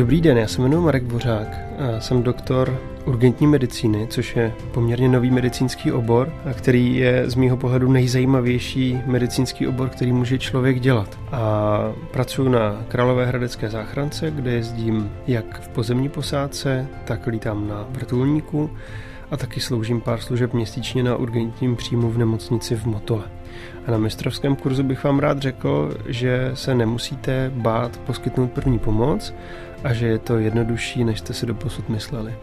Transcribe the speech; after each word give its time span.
Dobrý 0.00 0.20
den, 0.20 0.38
já 0.38 0.46
se 0.46 0.62
jmenuji 0.62 0.84
Marek 0.84 1.02
Bořák 1.02 1.58
a 1.78 2.00
jsem 2.00 2.22
doktor 2.22 2.80
urgentní 3.04 3.46
medicíny, 3.46 4.06
což 4.10 4.36
je 4.36 4.52
poměrně 4.72 5.08
nový 5.08 5.30
medicínský 5.30 5.92
obor, 5.92 6.32
a 6.50 6.54
který 6.54 6.96
je 6.96 7.30
z 7.30 7.34
mýho 7.34 7.56
pohledu 7.56 7.92
nejzajímavější 7.92 8.98
medicínský 9.06 9.66
obor, 9.66 9.88
který 9.88 10.12
může 10.12 10.38
člověk 10.38 10.80
dělat. 10.80 11.18
A 11.32 11.78
pracuji 12.10 12.48
na 12.48 12.84
Králové 12.88 13.26
hradecké 13.26 13.68
záchrance, 13.70 14.30
kde 14.30 14.52
jezdím 14.52 15.12
jak 15.26 15.60
v 15.60 15.68
pozemní 15.68 16.08
posádce, 16.08 16.86
tak 17.04 17.26
lítám 17.26 17.68
na 17.68 17.86
vrtulníku 17.90 18.70
a 19.30 19.36
taky 19.36 19.60
sloužím 19.60 20.00
pár 20.00 20.20
služeb 20.20 20.54
měsíčně 20.54 21.02
na 21.02 21.16
urgentním 21.16 21.76
příjmu 21.76 22.10
v 22.10 22.18
nemocnici 22.18 22.76
v 22.76 22.86
Motole. 22.86 23.24
A 23.86 23.90
na 23.90 23.98
mistrovském 23.98 24.56
kurzu 24.56 24.82
bych 24.82 25.04
vám 25.04 25.18
rád 25.18 25.38
řekl, 25.38 25.96
že 26.06 26.50
se 26.54 26.74
nemusíte 26.74 27.52
bát 27.54 27.96
poskytnout 27.96 28.52
první 28.52 28.78
pomoc 28.78 29.34
a 29.84 29.92
že 29.92 30.06
je 30.06 30.18
to 30.18 30.38
jednodušší, 30.38 31.04
než 31.04 31.18
jste 31.18 31.34
si 31.34 31.46
doposud 31.46 31.88
mysleli. 31.88 32.34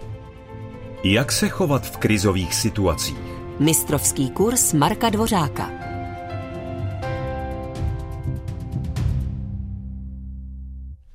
Jak 1.03 1.31
se 1.31 1.49
chovat 1.49 1.85
v 1.85 1.97
krizových 1.97 2.55
situacích? 2.55 3.17
Mistrovský 3.59 4.29
kurz 4.29 4.73
Marka 4.73 5.09
Dvořáka. 5.09 5.71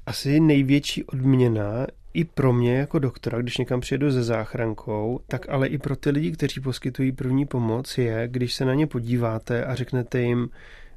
Asi 0.06 0.40
největší 0.40 1.04
odměna 1.04 1.86
i 2.14 2.24
pro 2.24 2.52
mě 2.52 2.74
jako 2.74 2.98
doktora, 2.98 3.42
když 3.42 3.58
někam 3.58 3.80
přijedu 3.80 4.12
se 4.12 4.22
záchrankou, 4.22 5.20
tak 5.26 5.48
ale 5.48 5.66
i 5.66 5.78
pro 5.78 5.96
ty 5.96 6.10
lidi, 6.10 6.32
kteří 6.32 6.60
poskytují 6.60 7.12
první 7.12 7.46
pomoc, 7.46 7.98
je, 7.98 8.28
když 8.28 8.54
se 8.54 8.64
na 8.64 8.74
ně 8.74 8.86
podíváte 8.86 9.64
a 9.64 9.74
řeknete 9.74 10.20
jim, 10.20 10.48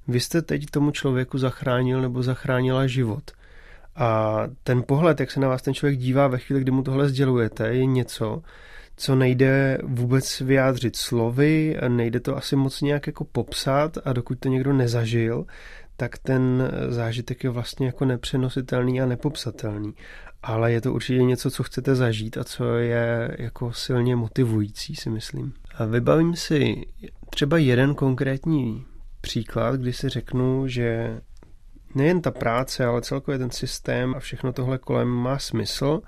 vy 0.08 0.20
jste 0.20 0.42
teď 0.42 0.66
tomu 0.66 0.92
člověku 0.92 1.38
zachránil 1.38 2.02
nebo 2.02 2.24
zachránila 2.24 2.88
život. 2.88 3.32
A 3.96 4.42
ten 4.64 4.84
pohled, 4.84 5.20
jak 5.20 5.32
se 5.32 5.40
na 5.40 5.48
vás 5.48 5.62
ten 5.62 5.74
člověk 5.74 6.00
dívá 6.00 6.28
ve 6.28 6.38
chvíli, 6.38 6.62
kdy 6.62 6.72
mu 6.72 6.84
tohle 6.84 7.10
sdělujete, 7.10 7.68
je 7.68 7.86
něco, 7.86 8.42
co 8.98 9.16
nejde 9.16 9.78
vůbec 9.84 10.42
vyjádřit 10.42 10.96
slovy, 10.96 11.78
nejde 11.88 12.20
to 12.20 12.38
asi 12.38 12.56
moc 12.56 12.82
nějak 12.82 13.08
jako 13.08 13.24
popsat 13.24 13.98
a 14.06 14.14
dokud 14.14 14.40
to 14.40 14.50
někdo 14.50 14.74
nezažil, 14.74 15.46
tak 15.98 16.18
ten 16.18 16.72
zážitek 16.88 17.44
je 17.44 17.50
vlastně 17.50 17.86
jako 17.86 18.06
nepřenositelný 18.06 19.02
a 19.02 19.06
nepopsatelný. 19.06 19.94
Ale 20.48 20.72
je 20.72 20.82
to 20.82 20.94
určitě 20.94 21.24
něco, 21.24 21.52
co 21.52 21.64
chcete 21.64 21.96
zažít 21.96 22.38
a 22.38 22.44
co 22.44 22.76
je 22.76 23.36
jako 23.40 23.74
silně 23.74 24.16
motivující, 24.16 24.96
si 24.96 25.10
myslím. 25.10 25.54
A 25.78 25.86
vybavím 25.86 26.36
si 26.36 26.86
třeba 27.30 27.58
jeden 27.58 27.96
konkrétní 27.96 28.86
příklad, 29.22 29.76
kdy 29.76 29.94
si 29.94 30.10
řeknu, 30.10 30.68
že 30.68 31.20
nejen 31.96 32.22
ta 32.22 32.32
práce, 32.32 32.86
ale 32.86 33.02
celkově 33.02 33.38
ten 33.38 33.52
systém 33.52 34.16
a 34.16 34.20
všechno 34.20 34.54
tohle 34.54 34.78
kolem 34.78 35.08
má 35.08 35.40
smysl. 35.40 36.02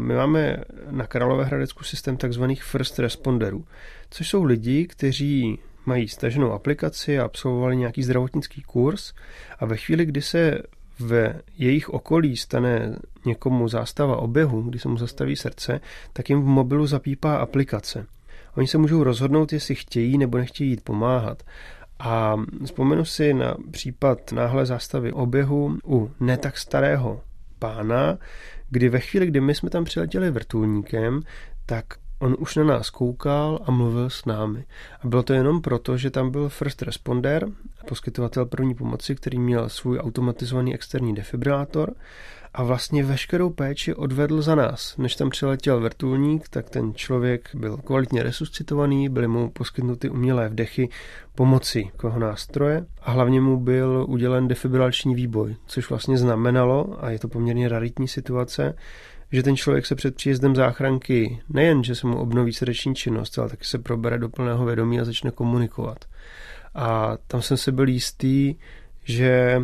My 0.00 0.14
máme 0.14 0.56
na 0.90 1.06
Královéhradecku 1.06 1.84
systém 1.84 2.16
takzvaných 2.16 2.64
first 2.64 2.98
responderů, 2.98 3.64
což 4.10 4.28
jsou 4.28 4.44
lidi, 4.44 4.86
kteří 4.86 5.58
mají 5.86 6.08
staženou 6.08 6.52
aplikaci 6.52 7.18
a 7.18 7.24
absolvovali 7.24 7.76
nějaký 7.76 8.02
zdravotnický 8.02 8.62
kurz 8.62 9.12
a 9.58 9.66
ve 9.66 9.76
chvíli, 9.76 10.06
kdy 10.06 10.22
se 10.22 10.58
v 10.98 11.34
jejich 11.58 11.88
okolí 11.88 12.36
stane 12.36 12.96
někomu 13.26 13.68
zástava 13.68 14.16
oběhu, 14.16 14.62
kdy 14.62 14.78
se 14.78 14.88
mu 14.88 14.96
zastaví 14.96 15.36
srdce, 15.36 15.80
tak 16.12 16.30
jim 16.30 16.42
v 16.42 16.46
mobilu 16.46 16.86
zapípá 16.86 17.36
aplikace. 17.36 18.06
Oni 18.56 18.66
se 18.66 18.78
můžou 18.78 19.02
rozhodnout, 19.02 19.52
jestli 19.52 19.74
chtějí 19.74 20.18
nebo 20.18 20.38
nechtějí 20.38 20.70
jít 20.70 20.84
pomáhat. 20.84 21.42
A 21.98 22.36
vzpomenu 22.64 23.04
si 23.04 23.34
na 23.34 23.56
případ 23.70 24.32
náhle 24.32 24.66
zástavy 24.66 25.12
oběhu 25.12 25.78
u 25.86 26.10
ne 26.20 26.36
tak 26.36 26.58
starého 26.58 27.20
pána, 27.58 28.18
kdy 28.70 28.88
ve 28.88 29.00
chvíli, 29.00 29.26
kdy 29.26 29.40
my 29.40 29.54
jsme 29.54 29.70
tam 29.70 29.84
přiletěli 29.84 30.30
vrtulníkem, 30.30 31.20
tak 31.66 31.84
on 32.18 32.36
už 32.38 32.56
na 32.56 32.64
nás 32.64 32.90
koukal 32.90 33.58
a 33.64 33.70
mluvil 33.70 34.10
s 34.10 34.24
námi. 34.24 34.64
A 35.00 35.08
bylo 35.08 35.22
to 35.22 35.32
jenom 35.32 35.60
proto, 35.60 35.96
že 35.96 36.10
tam 36.10 36.30
byl 36.30 36.48
first 36.48 36.82
responder, 36.82 37.48
poskytovatel 37.88 38.46
první 38.46 38.74
pomoci, 38.74 39.14
který 39.14 39.38
měl 39.38 39.68
svůj 39.68 39.98
automatizovaný 39.98 40.74
externí 40.74 41.14
defibrilátor 41.14 41.94
a 42.56 42.62
vlastně 42.62 43.04
veškerou 43.04 43.50
péči 43.50 43.94
odvedl 43.94 44.42
za 44.42 44.54
nás. 44.54 44.96
Než 44.96 45.16
tam 45.16 45.30
přiletěl 45.30 45.80
vrtulník, 45.80 46.48
tak 46.48 46.70
ten 46.70 46.94
člověk 46.94 47.50
byl 47.54 47.76
kvalitně 47.76 48.22
resuscitovaný, 48.22 49.08
byly 49.08 49.28
mu 49.28 49.50
poskytnuty 49.50 50.10
umělé 50.10 50.48
vdechy 50.48 50.88
pomocí 51.34 51.90
koho 51.96 52.18
nástroje 52.18 52.86
a 53.02 53.10
hlavně 53.10 53.40
mu 53.40 53.60
byl 53.60 54.06
udělen 54.08 54.48
defibrilační 54.48 55.14
výboj, 55.14 55.56
což 55.66 55.90
vlastně 55.90 56.18
znamenalo, 56.18 57.04
a 57.04 57.10
je 57.10 57.18
to 57.18 57.28
poměrně 57.28 57.68
raritní 57.68 58.08
situace, 58.08 58.74
že 59.32 59.42
ten 59.42 59.56
člověk 59.56 59.86
se 59.86 59.94
před 59.94 60.14
příjezdem 60.14 60.56
záchranky 60.56 61.40
nejen, 61.48 61.84
že 61.84 61.94
se 61.94 62.06
mu 62.06 62.18
obnoví 62.18 62.52
srdeční 62.52 62.94
činnost, 62.94 63.38
ale 63.38 63.48
taky 63.48 63.64
se 63.64 63.78
probere 63.78 64.18
do 64.18 64.28
plného 64.28 64.64
vědomí 64.64 65.00
a 65.00 65.04
začne 65.04 65.30
komunikovat. 65.30 66.04
A 66.74 67.16
tam 67.26 67.42
jsem 67.42 67.56
se 67.56 67.72
byl 67.72 67.88
jistý, 67.88 68.54
že 69.04 69.60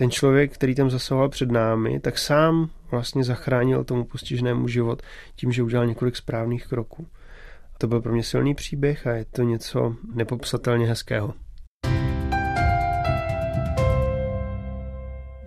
ten 0.00 0.10
člověk, 0.10 0.54
který 0.54 0.74
tam 0.74 0.90
zasahoval 0.90 1.28
před 1.28 1.50
námi, 1.50 2.00
tak 2.00 2.18
sám 2.18 2.70
vlastně 2.90 3.24
zachránil 3.24 3.84
tomu 3.84 4.04
postižnému 4.04 4.68
život 4.68 5.02
tím, 5.36 5.52
že 5.52 5.62
udělal 5.62 5.86
několik 5.86 6.16
správných 6.16 6.66
kroků. 6.66 7.06
To 7.78 7.86
byl 7.86 8.00
pro 8.00 8.12
mě 8.12 8.22
silný 8.22 8.54
příběh 8.54 9.06
a 9.06 9.12
je 9.12 9.24
to 9.24 9.42
něco 9.42 9.96
nepopsatelně 10.14 10.86
hezkého. 10.86 11.34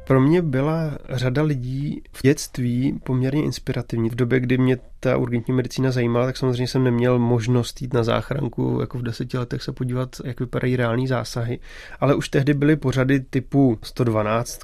Pro 0.08 0.22
mě 0.22 0.42
byla 0.42 0.98
řada 1.10 1.44
lidí 1.44 2.02
v 2.12 2.22
dětství 2.22 3.00
poměrně 3.04 3.44
inspirativní. 3.44 4.10
V 4.10 4.16
době, 4.16 4.40
kdy 4.40 4.58
mě 4.58 4.78
ta 5.04 5.18
urgentní 5.18 5.54
medicína 5.54 5.92
zajímala, 5.92 6.26
tak 6.26 6.38
samozřejmě 6.38 6.68
jsem 6.68 6.84
neměl 6.84 7.20
možnost 7.20 7.82
jít 7.82 7.94
na 7.94 8.04
záchranku, 8.04 8.78
jako 8.82 8.98
v 8.98 9.02
deseti 9.02 9.38
letech 9.38 9.64
se 9.64 9.72
podívat, 9.72 10.10
jak 10.24 10.40
vypadají 10.40 10.76
reální 10.76 11.08
zásahy. 11.08 11.60
Ale 12.00 12.16
už 12.16 12.30
tehdy 12.30 12.54
byly 12.54 12.76
pořady 12.76 13.20
typu 13.20 13.80
112, 13.84 14.60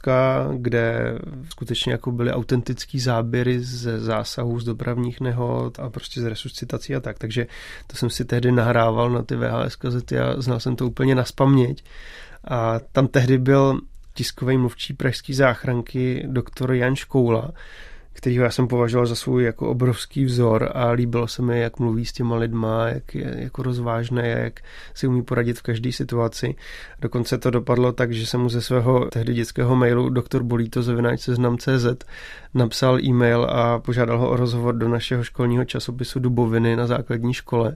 kde 0.57 1.16
skutečně 1.49 1.91
jako 1.91 2.11
byly 2.11 2.31
autentický 2.31 2.99
záběry 2.99 3.59
ze 3.59 3.99
zásahů 3.99 4.59
z 4.59 4.63
dopravních 4.63 5.22
nehod 5.22 5.79
a 5.79 5.89
prostě 5.89 6.22
z 6.22 6.25
resuscitací 6.25 6.95
a 6.95 6.99
tak. 6.99 7.19
Takže 7.19 7.47
to 7.88 7.97
jsem 7.97 8.09
si 8.09 8.25
tehdy 8.25 8.51
nahrával 8.51 9.09
na 9.09 9.23
ty 9.23 9.35
VHS 9.35 9.75
kazety 9.75 10.19
a 10.19 10.41
znal 10.41 10.59
jsem 10.59 10.75
to 10.75 10.88
úplně 10.88 11.16
na 11.16 11.23
spaměť. 11.23 11.83
A 12.44 12.79
tam 12.91 13.07
tehdy 13.07 13.38
byl 13.38 13.79
tiskový 14.13 14.57
mluvčí 14.57 14.94
pražské 14.94 15.33
záchranky 15.33 16.23
doktor 16.28 16.73
Jan 16.73 16.95
Škoula, 16.95 17.51
kterýho 18.19 18.44
já 18.44 18.52
jsem 18.52 18.68
považoval 18.68 19.06
za 19.06 19.16
svůj 19.16 19.44
jako 19.44 19.69
obrovský 19.69 20.25
vzor 20.25 20.72
a 20.74 20.90
líbilo 20.90 21.28
se 21.28 21.41
mi, 21.41 21.59
jak 21.59 21.80
mluví 21.80 22.06
s 22.06 22.13
těma 22.13 22.35
lidma, 22.35 22.88
jak 22.88 23.16
je 23.16 23.35
jako 23.38 23.63
rozvážné, 23.63 24.28
jak 24.28 24.59
si 24.94 25.07
umí 25.07 25.24
poradit 25.24 25.59
v 25.59 25.62
každé 25.62 25.91
situaci. 25.91 26.56
Dokonce 27.02 27.38
to 27.38 27.50
dopadlo 27.50 27.91
tak, 27.91 28.12
že 28.12 28.25
jsem 28.25 28.41
mu 28.41 28.50
ze 28.50 28.62
svého 28.62 29.06
tehdy 29.06 29.34
dětského 29.34 29.75
mailu 29.75 30.09
doktor 30.09 30.44
Bolíto 30.44 30.84
zavináč 30.84 31.22
seznam.cz 31.22 32.06
napsal 32.53 33.00
e-mail 33.00 33.47
a 33.50 33.79
požádal 33.79 34.18
ho 34.18 34.29
o 34.29 34.35
rozhovor 34.35 34.75
do 34.75 34.90
našeho 34.90 35.24
školního 35.24 35.66
časopisu 35.66 36.19
Duboviny 36.19 36.75
na 36.75 36.88
základní 36.88 37.34
škole. 37.34 37.75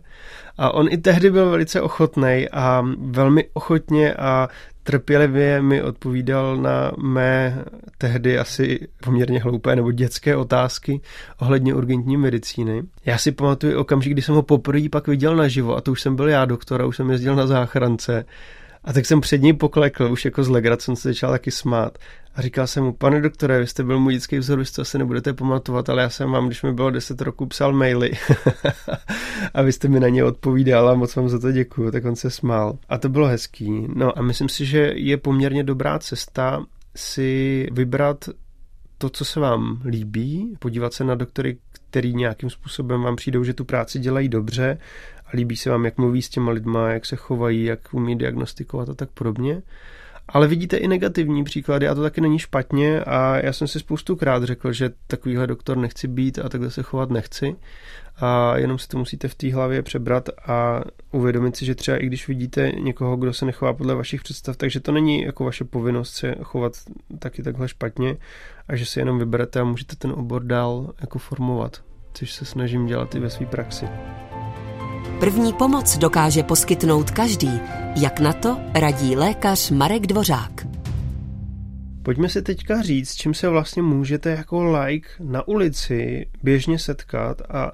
A 0.57 0.73
on 0.73 0.87
i 0.89 0.97
tehdy 0.97 1.31
byl 1.31 1.49
velice 1.49 1.81
ochotný 1.81 2.47
a 2.51 2.85
velmi 2.97 3.45
ochotně 3.53 4.13
a 4.13 4.47
trpělivě 4.83 5.61
mi 5.61 5.81
odpovídal 5.81 6.57
na 6.57 6.91
mé 6.97 7.65
tehdy 7.97 8.39
asi 8.39 8.87
poměrně 9.03 9.39
hloupé 9.39 9.75
nebo 9.75 9.91
dětské 9.91 10.35
otázky 10.35 11.01
ohledně 11.39 11.73
urgentní 11.73 12.17
medicíny. 12.17 12.83
Já 13.05 13.17
si 13.17 13.31
pamatuju 13.31 13.79
okamžik, 13.79 14.13
kdy 14.13 14.21
jsem 14.21 14.35
ho 14.35 14.43
poprvé 14.43 14.89
pak 14.89 15.07
viděl 15.07 15.35
naživo 15.35 15.75
a 15.75 15.81
to 15.81 15.91
už 15.91 16.01
jsem 16.01 16.15
byl 16.15 16.29
já 16.29 16.45
doktor 16.45 16.81
a 16.81 16.85
už 16.85 16.97
jsem 16.97 17.09
jezdil 17.09 17.35
na 17.35 17.47
záchrance 17.47 18.25
a 18.83 18.93
tak 18.93 19.05
jsem 19.05 19.21
před 19.21 19.41
ní 19.41 19.53
poklekl, 19.53 20.03
už 20.11 20.25
jako 20.25 20.43
z 20.43 20.49
legrace 20.49 20.85
jsem 20.85 20.95
se 20.95 21.09
začal 21.09 21.31
taky 21.31 21.51
smát. 21.51 21.97
A 22.35 22.41
říkal 22.41 22.67
jsem 22.67 22.83
mu, 22.83 22.93
pane 22.93 23.21
doktore, 23.21 23.59
vy 23.59 23.67
jste 23.67 23.83
byl 23.83 23.99
můj 23.99 24.13
dětský 24.13 24.37
vzor, 24.37 24.59
vy 24.59 24.65
to 24.65 24.81
asi 24.81 24.97
nebudete 24.97 25.33
pamatovat, 25.33 25.89
ale 25.89 26.01
já 26.01 26.09
jsem 26.09 26.31
vám, 26.31 26.47
když 26.47 26.63
mi 26.63 26.73
bylo 26.73 26.91
10 26.91 27.21
roků, 27.21 27.45
psal 27.45 27.73
maily 27.73 28.11
a 29.53 29.61
vy 29.61 29.71
jste 29.71 29.87
mi 29.87 29.99
na 29.99 30.07
ně 30.07 30.23
odpovídal 30.23 30.89
a 30.89 30.93
moc 30.93 31.15
vám 31.15 31.29
za 31.29 31.39
to 31.39 31.51
děkuju, 31.51 31.91
tak 31.91 32.05
on 32.05 32.15
se 32.15 32.29
smál. 32.29 32.77
A 32.89 32.97
to 32.97 33.09
bylo 33.09 33.27
hezký. 33.27 33.87
No 33.95 34.17
a 34.17 34.21
myslím 34.21 34.49
si, 34.49 34.65
že 34.65 34.91
je 34.95 35.17
poměrně 35.17 35.63
dobrá 35.63 35.99
cesta 35.99 36.65
si 36.95 37.67
vybrat 37.71 38.29
to, 38.97 39.09
co 39.09 39.25
se 39.25 39.39
vám 39.39 39.81
líbí, 39.85 40.57
podívat 40.59 40.93
se 40.93 41.03
na 41.03 41.15
doktory, 41.15 41.57
který 41.93 42.13
nějakým 42.15 42.49
způsobem 42.49 43.01
vám 43.01 43.15
přijdou, 43.15 43.43
že 43.43 43.53
tu 43.53 43.65
práci 43.65 43.99
dělají 43.99 44.29
dobře 44.29 44.77
a 45.25 45.29
líbí 45.33 45.55
se 45.55 45.69
vám, 45.69 45.85
jak 45.85 45.97
mluví 45.97 46.21
s 46.21 46.29
těma 46.29 46.51
lidma, 46.51 46.89
jak 46.89 47.05
se 47.05 47.15
chovají, 47.15 47.63
jak 47.63 47.93
umí 47.93 48.17
diagnostikovat 48.17 48.89
a 48.89 48.93
tak 48.93 49.09
podobně. 49.09 49.61
Ale 50.27 50.47
vidíte 50.47 50.77
i 50.77 50.87
negativní 50.87 51.43
příklady 51.43 51.87
a 51.87 51.95
to 51.95 52.01
taky 52.01 52.21
není 52.21 52.39
špatně 52.39 53.03
a 53.03 53.37
já 53.37 53.53
jsem 53.53 53.67
si 53.67 53.79
spoustu 53.79 54.15
krát 54.15 54.43
řekl, 54.43 54.71
že 54.73 54.91
takovýhle 55.07 55.47
doktor 55.47 55.77
nechci 55.77 56.07
být 56.07 56.39
a 56.39 56.49
takhle 56.49 56.71
se 56.71 56.83
chovat 56.83 57.09
nechci 57.09 57.55
a 58.15 58.57
jenom 58.57 58.79
si 58.79 58.87
to 58.87 58.97
musíte 58.97 59.27
v 59.27 59.35
té 59.35 59.53
hlavě 59.53 59.81
přebrat 59.81 60.29
a 60.47 60.81
uvědomit 61.11 61.55
si, 61.55 61.65
že 61.65 61.75
třeba 61.75 61.97
i 61.97 62.05
když 62.05 62.27
vidíte 62.27 62.71
někoho, 62.71 63.17
kdo 63.17 63.33
se 63.33 63.45
nechová 63.45 63.73
podle 63.73 63.95
vašich 63.95 64.23
představ, 64.23 64.57
takže 64.57 64.79
to 64.79 64.91
není 64.91 65.21
jako 65.21 65.43
vaše 65.43 65.63
povinnost 65.63 66.13
se 66.13 66.35
chovat 66.43 66.73
taky 67.19 67.43
takhle 67.43 67.67
špatně 67.67 68.17
a 68.67 68.75
že 68.75 68.85
si 68.85 68.99
jenom 68.99 69.19
vyberete 69.19 69.59
a 69.59 69.63
můžete 69.63 69.95
ten 69.95 70.11
obor 70.11 70.43
dál 70.43 70.93
jako 71.01 71.19
formovat, 71.19 71.81
což 72.13 72.33
se 72.33 72.45
snažím 72.45 72.85
dělat 72.85 73.15
i 73.15 73.19
ve 73.19 73.29
své 73.29 73.45
praxi. 73.45 73.85
První 75.19 75.53
pomoc 75.53 75.97
dokáže 75.97 76.43
poskytnout 76.43 77.11
každý. 77.11 77.59
Jak 78.01 78.19
na 78.19 78.33
to 78.33 78.59
radí 78.73 79.15
lékař 79.15 79.71
Marek 79.71 80.07
Dvořák. 80.07 80.67
Pojďme 82.03 82.29
si 82.29 82.41
teďka 82.41 82.81
říct, 82.81 83.09
s 83.09 83.15
čím 83.15 83.33
se 83.33 83.49
vlastně 83.49 83.81
můžete 83.81 84.29
jako 84.29 84.63
like 84.63 85.09
na 85.19 85.47
ulici 85.47 86.29
běžně 86.43 86.79
setkat 86.79 87.41
a 87.49 87.71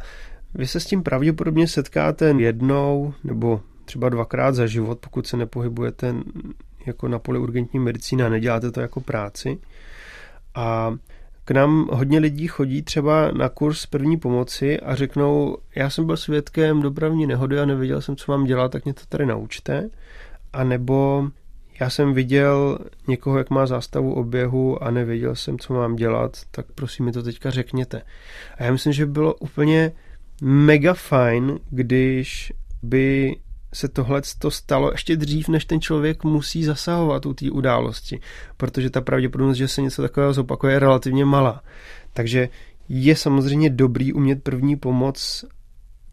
vy 0.54 0.68
se 0.68 0.80
s 0.80 0.86
tím 0.86 1.04
pravděpodobně 1.04 1.68
setkáte 1.68 2.36
jednou 2.38 3.14
nebo 3.24 3.62
třeba 3.86 4.10
dvakrát 4.10 4.56
za 4.56 4.68
život, 4.68 5.00
pokud 5.00 5.28
se 5.28 5.38
nepohybujete 5.38 6.16
jako 6.86 7.08
na 7.08 7.20
poli 7.20 7.40
urgentní 7.40 7.80
medicíny 7.80 8.24
a 8.24 8.30
neděláte 8.30 8.72
to 8.72 8.82
jako 8.82 9.02
práci. 9.02 9.58
A 10.56 10.96
k 11.50 11.51
nám 11.51 11.90
hodně 11.92 12.19
lidí 12.19 12.48
chodí 12.48 12.81
třeba 12.81 13.31
na 13.31 13.50
kurz 13.50 13.86
první 13.86 14.18
pomoci 14.18 14.80
a 14.80 14.96
řeknou, 14.96 15.57
já 15.75 15.90
jsem 15.90 16.06
byl 16.06 16.18
svědkem 16.18 16.81
dopravní 16.81 17.28
nehody 17.28 17.60
a 17.60 17.66
nevěděl 17.66 18.01
jsem, 18.01 18.16
co 18.16 18.31
mám 18.31 18.44
dělat, 18.44 18.72
tak 18.72 18.86
mě 18.86 18.94
to 18.94 19.01
tady 19.10 19.25
naučte. 19.25 19.90
A 20.54 20.63
nebo 20.63 21.28
já 21.80 21.90
jsem 21.90 22.13
viděl 22.13 22.80
někoho, 23.07 23.38
jak 23.38 23.50
má 23.50 23.66
zástavu 23.66 24.13
oběhu 24.13 24.84
a 24.84 24.92
nevěděl 24.92 25.36
jsem, 25.36 25.60
co 25.60 25.74
mám 25.74 25.96
dělat, 25.96 26.38
tak 26.51 26.66
prosím 26.75 27.06
mi 27.06 27.12
to 27.12 27.24
teďka 27.24 27.52
řekněte. 27.52 28.02
A 28.57 28.63
já 28.63 28.72
myslím, 28.72 28.94
že 28.94 29.06
by 29.06 29.12
bylo 29.12 29.34
úplně 29.34 29.92
mega 30.42 30.94
fajn, 30.94 31.60
když 31.69 32.54
by 32.84 33.36
se 33.74 33.88
tohle 33.88 34.21
to 34.39 34.51
stalo 34.51 34.92
ještě 34.92 35.16
dřív, 35.16 35.50
než 35.50 35.66
ten 35.66 35.81
člověk 35.81 36.24
musí 36.24 36.63
zasahovat 36.63 37.25
u 37.25 37.33
té 37.33 37.51
události, 37.51 38.19
protože 38.57 38.89
ta 38.89 39.01
pravděpodobnost, 39.01 39.57
že 39.57 39.68
se 39.68 39.81
něco 39.81 40.01
takového 40.01 40.33
zopakuje, 40.33 40.74
je 40.74 40.80
relativně 40.80 41.25
malá. 41.25 41.62
Takže 42.13 42.50
je 42.89 43.16
samozřejmě 43.16 43.69
dobrý 43.69 44.13
umět 44.13 44.44
první 44.44 44.75
pomoc 44.75 45.45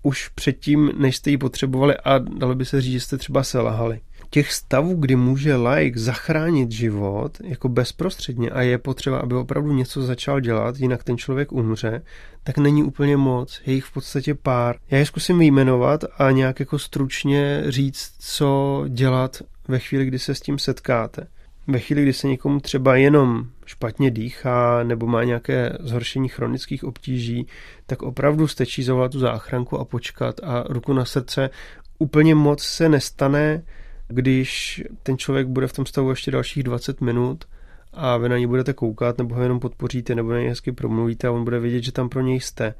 už 0.02 0.28
předtím, 0.28 0.92
než 0.98 1.16
jste 1.16 1.30
ji 1.30 1.38
potřebovali 1.38 1.96
a 2.04 2.18
dalo 2.18 2.54
by 2.54 2.64
se 2.64 2.80
říct, 2.80 2.92
že 2.92 3.00
jste 3.00 3.18
třeba 3.18 3.42
selhali 3.42 4.00
těch 4.30 4.52
stavů, 4.52 4.94
kdy 4.94 5.16
může 5.16 5.56
like 5.56 5.98
zachránit 5.98 6.72
život 6.72 7.38
jako 7.44 7.68
bezprostředně 7.68 8.50
a 8.50 8.62
je 8.62 8.78
potřeba, 8.78 9.18
aby 9.18 9.34
opravdu 9.34 9.72
něco 9.72 10.02
začal 10.02 10.40
dělat, 10.40 10.76
jinak 10.78 11.04
ten 11.04 11.18
člověk 11.18 11.52
umře, 11.52 12.02
tak 12.44 12.58
není 12.58 12.82
úplně 12.82 13.16
moc. 13.16 13.60
Je 13.66 13.74
jich 13.74 13.84
v 13.84 13.92
podstatě 13.92 14.34
pár. 14.34 14.76
Já 14.90 14.98
je 14.98 15.06
zkusím 15.06 15.38
vyjmenovat 15.38 16.04
a 16.18 16.30
nějak 16.30 16.60
jako 16.60 16.78
stručně 16.78 17.64
říct, 17.68 18.14
co 18.18 18.84
dělat 18.88 19.42
ve 19.68 19.78
chvíli, 19.78 20.06
kdy 20.06 20.18
se 20.18 20.34
s 20.34 20.40
tím 20.40 20.58
setkáte. 20.58 21.26
Ve 21.66 21.78
chvíli, 21.78 22.02
kdy 22.02 22.12
se 22.12 22.28
někomu 22.28 22.60
třeba 22.60 22.96
jenom 22.96 23.46
špatně 23.66 24.10
dýchá 24.10 24.82
nebo 24.82 25.06
má 25.06 25.24
nějaké 25.24 25.78
zhoršení 25.80 26.28
chronických 26.28 26.84
obtíží, 26.84 27.46
tak 27.86 28.02
opravdu 28.02 28.48
stačí 28.48 28.82
zavolat 28.82 29.12
tu 29.12 29.18
záchranku 29.18 29.78
a 29.78 29.84
počkat 29.84 30.40
a 30.42 30.64
ruku 30.68 30.92
na 30.92 31.04
srdce. 31.04 31.50
Úplně 31.98 32.34
moc 32.34 32.62
se 32.62 32.88
nestane, 32.88 33.62
když 34.08 34.82
ten 35.02 35.18
člověk 35.18 35.46
bude 35.46 35.66
v 35.66 35.72
tom 35.72 35.86
stavu 35.86 36.10
ještě 36.10 36.30
dalších 36.30 36.62
20 36.62 37.00
minut 37.00 37.44
a 37.92 38.16
vy 38.16 38.28
na 38.28 38.36
něj 38.36 38.46
budete 38.46 38.72
koukat, 38.72 39.18
nebo 39.18 39.34
ho 39.34 39.42
jenom 39.42 39.60
podpoříte, 39.60 40.14
nebo 40.14 40.32
na 40.32 40.38
něj 40.38 40.48
hezky 40.48 40.72
promluvíte 40.72 41.28
a 41.28 41.30
on 41.30 41.44
bude 41.44 41.60
vědět, 41.60 41.82
že 41.82 41.92
tam 41.92 42.08
pro 42.08 42.20
něj 42.20 42.40
jste. 42.40 42.74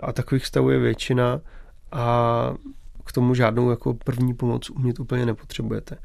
A 0.00 0.12
takových 0.12 0.46
stavů 0.46 0.70
je 0.70 0.78
většina 0.78 1.40
a 1.92 2.54
k 3.04 3.12
tomu 3.12 3.34
žádnou 3.34 3.70
jako 3.70 3.94
první 3.94 4.34
pomoc 4.34 4.70
umět 4.70 5.00
úplně 5.00 5.26
nepotřebujete. 5.26 5.96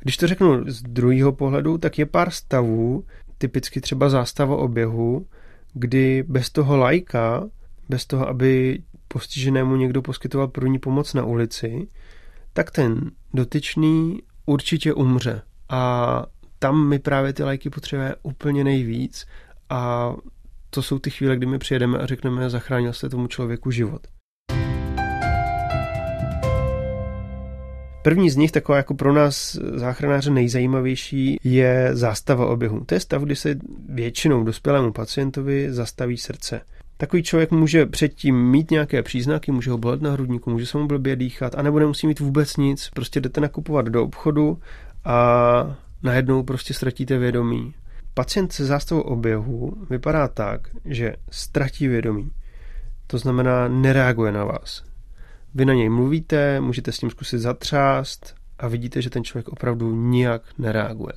Když 0.00 0.16
to 0.16 0.26
řeknu 0.26 0.64
z 0.66 0.82
druhého 0.82 1.32
pohledu, 1.32 1.78
tak 1.78 1.98
je 1.98 2.06
pár 2.06 2.30
stavů, 2.30 3.04
typicky 3.38 3.80
třeba 3.80 4.08
zástava 4.08 4.56
oběhu, 4.56 5.26
kdy 5.74 6.24
bez 6.28 6.50
toho 6.50 6.76
lajka, 6.76 7.48
bez 7.88 8.06
toho, 8.06 8.28
aby 8.28 8.82
postiženému 9.08 9.76
někdo 9.76 10.02
poskytoval 10.02 10.48
první 10.48 10.78
pomoc 10.78 11.14
na 11.14 11.24
ulici, 11.24 11.88
tak 12.58 12.70
ten 12.70 13.10
dotyčný 13.34 14.18
určitě 14.46 14.94
umře. 14.94 15.42
A 15.68 16.24
tam 16.58 16.88
my 16.88 16.98
právě 16.98 17.32
ty 17.32 17.42
lajky 17.42 17.70
potřebujeme 17.70 18.14
úplně 18.22 18.64
nejvíc 18.64 19.26
a 19.70 20.12
to 20.70 20.82
jsou 20.82 20.98
ty 20.98 21.10
chvíle, 21.10 21.36
kdy 21.36 21.46
my 21.46 21.58
přijedeme 21.58 21.98
a 21.98 22.06
řekneme, 22.06 22.50
zachránil 22.50 22.92
jste 22.92 23.08
tomu 23.08 23.26
člověku 23.26 23.70
život. 23.70 24.06
První 28.02 28.30
z 28.30 28.36
nich, 28.36 28.52
taková 28.52 28.76
jako 28.76 28.94
pro 28.94 29.12
nás 29.12 29.58
záchranáře 29.74 30.30
nejzajímavější, 30.30 31.38
je 31.44 31.90
zástava 31.92 32.46
oběhu. 32.46 32.84
To 32.84 32.94
je 32.94 33.00
stav, 33.00 33.22
kdy 33.22 33.36
se 33.36 33.54
většinou 33.88 34.44
dospělému 34.44 34.92
pacientovi 34.92 35.72
zastaví 35.72 36.16
srdce. 36.16 36.60
Takový 37.00 37.22
člověk 37.22 37.50
může 37.50 37.86
předtím 37.86 38.50
mít 38.50 38.70
nějaké 38.70 39.02
příznaky, 39.02 39.52
může 39.52 39.70
ho 39.70 39.78
bolet 39.78 40.02
na 40.02 40.10
hrudníku, 40.10 40.50
může 40.50 40.66
se 40.66 40.78
mu 40.78 40.86
blbě 40.86 41.16
dýchat, 41.16 41.54
anebo 41.54 41.78
nemusí 41.78 42.06
mít 42.06 42.20
vůbec 42.20 42.56
nic, 42.56 42.90
prostě 42.94 43.20
jdete 43.20 43.40
nakupovat 43.40 43.86
do 43.86 44.04
obchodu 44.04 44.58
a 45.04 45.76
najednou 46.02 46.42
prostě 46.42 46.74
ztratíte 46.74 47.18
vědomí. 47.18 47.74
Pacient 48.14 48.52
se 48.52 48.64
zástavou 48.64 49.00
oběhu 49.00 49.86
vypadá 49.90 50.28
tak, 50.28 50.60
že 50.84 51.16
ztratí 51.30 51.88
vědomí. 51.88 52.30
To 53.06 53.18
znamená, 53.18 53.68
nereaguje 53.68 54.32
na 54.32 54.44
vás. 54.44 54.84
Vy 55.54 55.64
na 55.64 55.74
něj 55.74 55.88
mluvíte, 55.88 56.60
můžete 56.60 56.92
s 56.92 57.00
ním 57.00 57.10
zkusit 57.10 57.38
zatřást 57.38 58.34
a 58.58 58.68
vidíte, 58.68 59.02
že 59.02 59.10
ten 59.10 59.24
člověk 59.24 59.48
opravdu 59.48 59.96
nijak 59.96 60.42
nereaguje. 60.58 61.12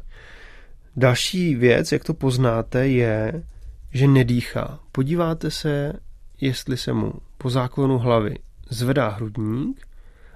Další 0.95 1.55
věc, 1.55 1.91
jak 1.91 2.03
to 2.03 2.13
poznáte, 2.13 2.87
je, 2.87 3.43
že 3.93 4.07
nedýchá. 4.07 4.79
Podíváte 4.91 5.51
se, 5.51 5.93
jestli 6.41 6.77
se 6.77 6.93
mu 6.93 7.13
po 7.37 7.49
záklonu 7.49 7.97
hlavy 7.97 8.35
zvedá 8.69 9.09
hrudník 9.09 9.87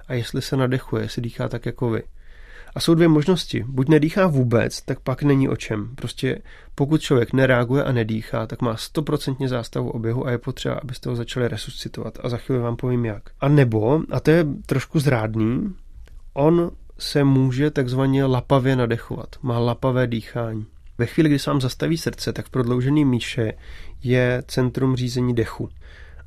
a 0.08 0.14
jestli 0.14 0.42
se 0.42 0.58
nadechuje, 0.58 1.04
jestli 1.04 1.22
dýchá 1.22 1.50
tak 1.50 1.66
jako 1.66 1.90
vy. 1.90 2.04
A 2.76 2.80
jsou 2.80 2.96
dvě 2.96 3.08
možnosti. 3.08 3.66
Buď 3.68 3.90
nedýchá 3.90 4.28
vůbec, 4.28 4.82
tak 4.82 5.00
pak 5.00 5.24
není 5.24 5.50
o 5.50 5.56
čem. 5.56 5.96
Prostě 5.96 6.42
pokud 6.76 7.02
člověk 7.02 7.34
nereaguje 7.34 7.84
a 7.84 7.92
nedýchá, 7.92 8.48
tak 8.48 8.62
má 8.62 8.76
stoprocentně 8.76 9.50
zástavu 9.50 9.90
oběhu 9.90 10.28
a 10.28 10.32
je 10.32 10.38
potřeba, 10.38 10.76
abyste 10.76 11.10
ho 11.10 11.16
začali 11.16 11.48
resuscitovat. 11.48 12.18
A 12.24 12.30
za 12.30 12.38
chvíli 12.38 12.62
vám 12.62 12.76
povím 12.76 13.06
jak. 13.06 13.24
A 13.40 13.48
nebo, 13.48 14.02
a 14.12 14.20
to 14.20 14.32
je 14.32 14.46
trošku 14.66 15.00
zrádný, 15.00 15.76
on 16.34 16.72
se 16.98 17.24
může 17.24 17.72
takzvaně 17.72 18.26
lapavě 18.26 18.76
nadechovat. 18.76 19.36
Má 19.42 19.60
lapavé 19.60 20.08
dýchání. 20.08 20.66
Ve 20.98 21.06
chvíli, 21.06 21.30
kdy 21.30 21.40
se 21.40 21.50
vám 21.50 21.62
zastaví 21.62 21.98
srdce, 21.98 22.34
tak 22.34 22.46
v 22.46 22.50
prodloužený 22.50 23.06
míše 23.06 23.54
je 24.04 24.44
centrum 24.48 24.96
řízení 24.96 25.36
dechu. 25.36 25.70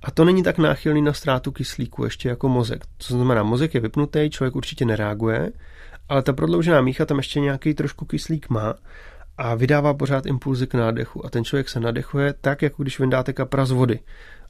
A 0.03 0.11
to 0.11 0.25
není 0.25 0.43
tak 0.43 0.59
náchylný 0.59 1.03
na 1.03 1.13
ztrátu 1.13 1.53
kyslíku 1.53 2.05
ještě 2.05 2.29
jako 2.29 2.49
mozek. 2.49 2.85
To 3.09 3.15
znamená, 3.15 3.43
mozek 3.43 3.75
je 3.75 3.81
vypnutý, 3.81 4.31
člověk 4.31 4.57
určitě 4.57 4.85
nereaguje, 4.85 5.53
ale 6.09 6.23
ta 6.23 6.33
prodloužená 6.33 6.81
mícha 6.81 7.07
tam 7.07 7.17
ještě 7.17 7.41
nějaký 7.41 7.75
trošku 7.75 8.05
kyslík 8.05 8.49
má 8.49 8.75
a 9.39 9.55
vydává 9.55 9.95
pořád 9.95 10.27
impulzy 10.27 10.67
k 10.67 10.75
nádechu. 10.75 11.27
A 11.27 11.31
ten 11.31 11.45
člověk 11.45 11.69
se 11.69 11.81
nadechuje 11.81 12.35
tak, 12.41 12.63
jako 12.63 12.83
když 12.83 13.01
vyndáte 13.01 13.33
kapra 13.33 13.65
z 13.65 13.71
vody. 13.71 14.01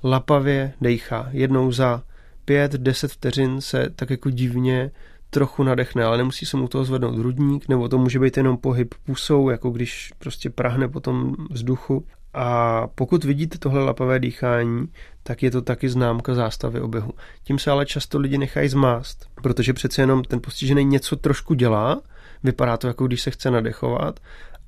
Lapavě 0.04 0.72
dejchá. 0.80 1.28
Jednou 1.32 1.72
za 1.72 2.02
pět, 2.44 2.72
deset 2.72 3.12
vteřin 3.12 3.60
se 3.60 3.90
tak 3.96 4.10
jako 4.10 4.30
divně 4.30 4.90
trochu 5.30 5.62
nadechne, 5.62 6.04
ale 6.04 6.18
nemusí 6.18 6.46
se 6.46 6.56
mu 6.56 6.68
toho 6.68 6.84
zvednout 6.84 7.18
hrudník, 7.18 7.68
nebo 7.68 7.88
to 7.88 7.98
může 7.98 8.18
být 8.18 8.36
jenom 8.36 8.56
pohyb 8.56 8.94
pusou, 9.06 9.50
jako 9.50 9.70
když 9.70 10.12
prostě 10.18 10.50
prahne 10.50 10.88
po 10.88 11.00
tom 11.00 11.34
vzduchu. 11.50 12.06
A 12.34 12.86
pokud 12.94 13.24
vidíte 13.24 13.58
tohle 13.58 13.84
lapavé 13.84 14.18
dýchání, 14.18 14.88
tak 15.22 15.42
je 15.42 15.50
to 15.50 15.62
taky 15.62 15.88
známka 15.88 16.34
zástavy 16.34 16.80
oběhu. 16.80 17.12
Tím 17.44 17.58
se 17.58 17.70
ale 17.70 17.86
často 17.86 18.18
lidi 18.18 18.38
nechají 18.38 18.68
zmást, 18.68 19.26
protože 19.42 19.72
přece 19.72 20.02
jenom 20.02 20.24
ten 20.24 20.40
postižený 20.40 20.84
něco 20.84 21.16
trošku 21.16 21.54
dělá, 21.54 22.02
vypadá 22.44 22.76
to 22.76 22.86
jako 22.86 23.06
když 23.06 23.22
se 23.22 23.30
chce 23.30 23.50
nadechovat 23.50 24.20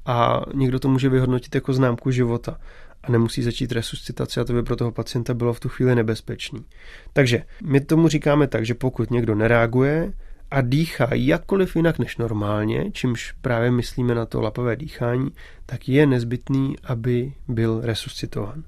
a 0.06 0.42
někdo 0.54 0.78
to 0.78 0.88
může 0.88 1.08
vyhodnotit 1.08 1.54
jako 1.54 1.72
známku 1.72 2.10
života 2.10 2.58
a 3.02 3.12
nemusí 3.12 3.42
začít 3.42 3.72
resuscitaci 3.72 4.40
a 4.40 4.44
to 4.44 4.52
by 4.52 4.62
pro 4.62 4.76
toho 4.76 4.92
pacienta 4.92 5.34
bylo 5.34 5.52
v 5.52 5.60
tu 5.60 5.68
chvíli 5.68 5.94
nebezpečný. 5.94 6.64
Takže 7.12 7.42
my 7.62 7.80
tomu 7.80 8.08
říkáme 8.08 8.46
tak, 8.46 8.66
že 8.66 8.74
pokud 8.74 9.10
někdo 9.10 9.34
nereaguje, 9.34 10.12
a 10.50 10.60
dýchá 10.60 11.08
jakkoliv 11.12 11.76
jinak 11.76 11.98
než 11.98 12.16
normálně, 12.16 12.90
čímž 12.92 13.32
právě 13.40 13.70
myslíme 13.70 14.14
na 14.14 14.26
to 14.26 14.40
lapavé 14.40 14.76
dýchání, 14.76 15.30
tak 15.66 15.88
je 15.88 16.06
nezbytný, 16.06 16.76
aby 16.84 17.32
byl 17.48 17.80
resuscitován. 17.84 18.62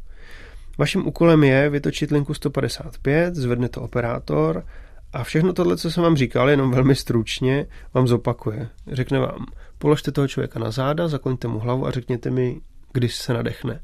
Vaším 0.79 1.07
úkolem 1.07 1.45
je 1.45 1.71
vytočit 1.71 2.11
linku 2.11 2.35
155, 2.35 3.35
zvedne 3.35 3.69
to 3.69 3.83
operátor 3.83 4.65
A 5.13 5.25
všechno 5.25 5.53
tohle, 5.53 5.77
co 5.77 5.91
jsem 5.91 6.03
vám 6.03 6.17
říkal, 6.17 6.51
jenom 6.51 6.71
velmi 6.71 6.95
stručně, 6.95 7.67
vám 7.95 8.09
zopakuje. 8.09 8.69
Řekne 8.93 9.19
vám, 9.19 9.47
položte 9.79 10.13
toho 10.13 10.29
člověka 10.29 10.59
na 10.59 10.71
záda, 10.71 11.09
zakloňte 11.09 11.49
mu 11.49 11.59
hlavu 11.59 11.87
a 11.87 11.91
řekněte 11.91 12.31
mi, 12.31 12.61
když 12.93 13.15
se 13.15 13.33
nadechne. 13.33 13.81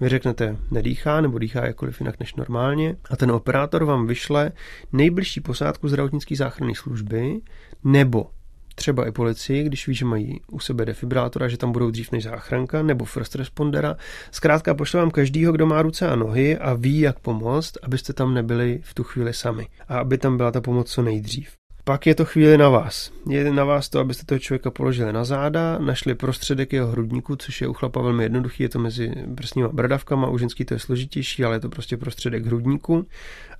Vy 0.00 0.08
řeknete, 0.08 0.56
nedýchá 0.70 1.20
nebo 1.20 1.38
dýchá 1.38 1.66
jakkoliv 1.66 2.00
jinak 2.00 2.20
než 2.20 2.34
normálně 2.34 2.96
a 3.10 3.16
ten 3.16 3.30
operátor 3.30 3.84
vám 3.84 4.06
vyšle 4.06 4.52
nejbližší 4.92 5.40
posádku 5.40 5.88
zdravotnické 5.88 6.36
záchranné 6.36 6.74
služby 6.74 7.40
nebo 7.84 8.26
třeba 8.74 9.08
i 9.08 9.12
policii, 9.12 9.64
když 9.64 9.88
ví, 9.88 9.94
že 9.94 10.04
mají 10.04 10.40
u 10.50 10.60
sebe 10.60 10.84
defibrátora, 10.84 11.48
že 11.48 11.56
tam 11.56 11.72
budou 11.72 11.90
dřív 11.90 12.12
než 12.12 12.24
záchranka, 12.24 12.82
nebo 12.82 13.04
first 13.04 13.34
respondera. 13.34 13.96
Zkrátka 14.30 14.74
pošle 14.74 15.00
vám 15.00 15.10
každýho, 15.10 15.52
kdo 15.52 15.66
má 15.66 15.82
ruce 15.82 16.08
a 16.08 16.16
nohy 16.16 16.58
a 16.58 16.74
ví, 16.74 17.00
jak 17.00 17.18
pomoct, 17.18 17.72
abyste 17.82 18.12
tam 18.12 18.34
nebyli 18.34 18.80
v 18.82 18.94
tu 18.94 19.04
chvíli 19.04 19.34
sami 19.34 19.66
a 19.88 19.98
aby 19.98 20.18
tam 20.18 20.36
byla 20.36 20.50
ta 20.50 20.60
pomoc 20.60 20.90
co 20.90 21.02
nejdřív. 21.02 21.50
Pak 21.88 22.06
je 22.06 22.14
to 22.14 22.24
chvíli 22.24 22.58
na 22.58 22.68
vás. 22.68 23.12
Je 23.28 23.52
na 23.52 23.64
vás 23.64 23.88
to, 23.88 24.00
abyste 24.00 24.26
toho 24.26 24.38
člověka 24.38 24.70
položili 24.70 25.12
na 25.12 25.24
záda, 25.24 25.78
našli 25.78 26.14
prostředek 26.14 26.72
jeho 26.72 26.88
hrudníku, 26.88 27.36
což 27.36 27.60
je 27.60 27.68
u 27.68 27.72
chlapa 27.72 28.02
velmi 28.02 28.22
jednoduchý, 28.22 28.62
je 28.62 28.68
to 28.68 28.78
mezi 28.78 29.12
prsníma 29.34 29.68
bradavkama, 29.68 30.28
u 30.28 30.38
ženský 30.38 30.64
to 30.64 30.74
je 30.74 30.80
složitější, 30.80 31.44
ale 31.44 31.56
je 31.56 31.60
to 31.60 31.68
prostě 31.68 31.96
prostředek 31.96 32.46
hrudníku. 32.46 33.06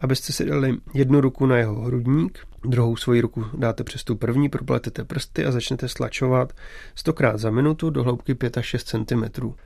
Abyste 0.00 0.32
si 0.32 0.44
dali 0.44 0.76
jednu 0.94 1.20
ruku 1.20 1.46
na 1.46 1.58
jeho 1.58 1.80
hrudník, 1.80 2.38
druhou 2.64 2.96
svoji 2.96 3.20
ruku 3.20 3.44
dáte 3.58 3.84
přes 3.84 4.04
tu 4.04 4.16
první, 4.16 4.48
propletete 4.48 5.04
prsty 5.04 5.44
a 5.44 5.52
začnete 5.52 5.88
stlačovat 5.88 6.52
stokrát 6.94 7.38
za 7.38 7.50
minutu 7.50 7.90
do 7.90 8.02
hloubky 8.02 8.34
5 8.34 8.58
až 8.58 8.66
6 8.66 8.84
cm. 8.84 9.24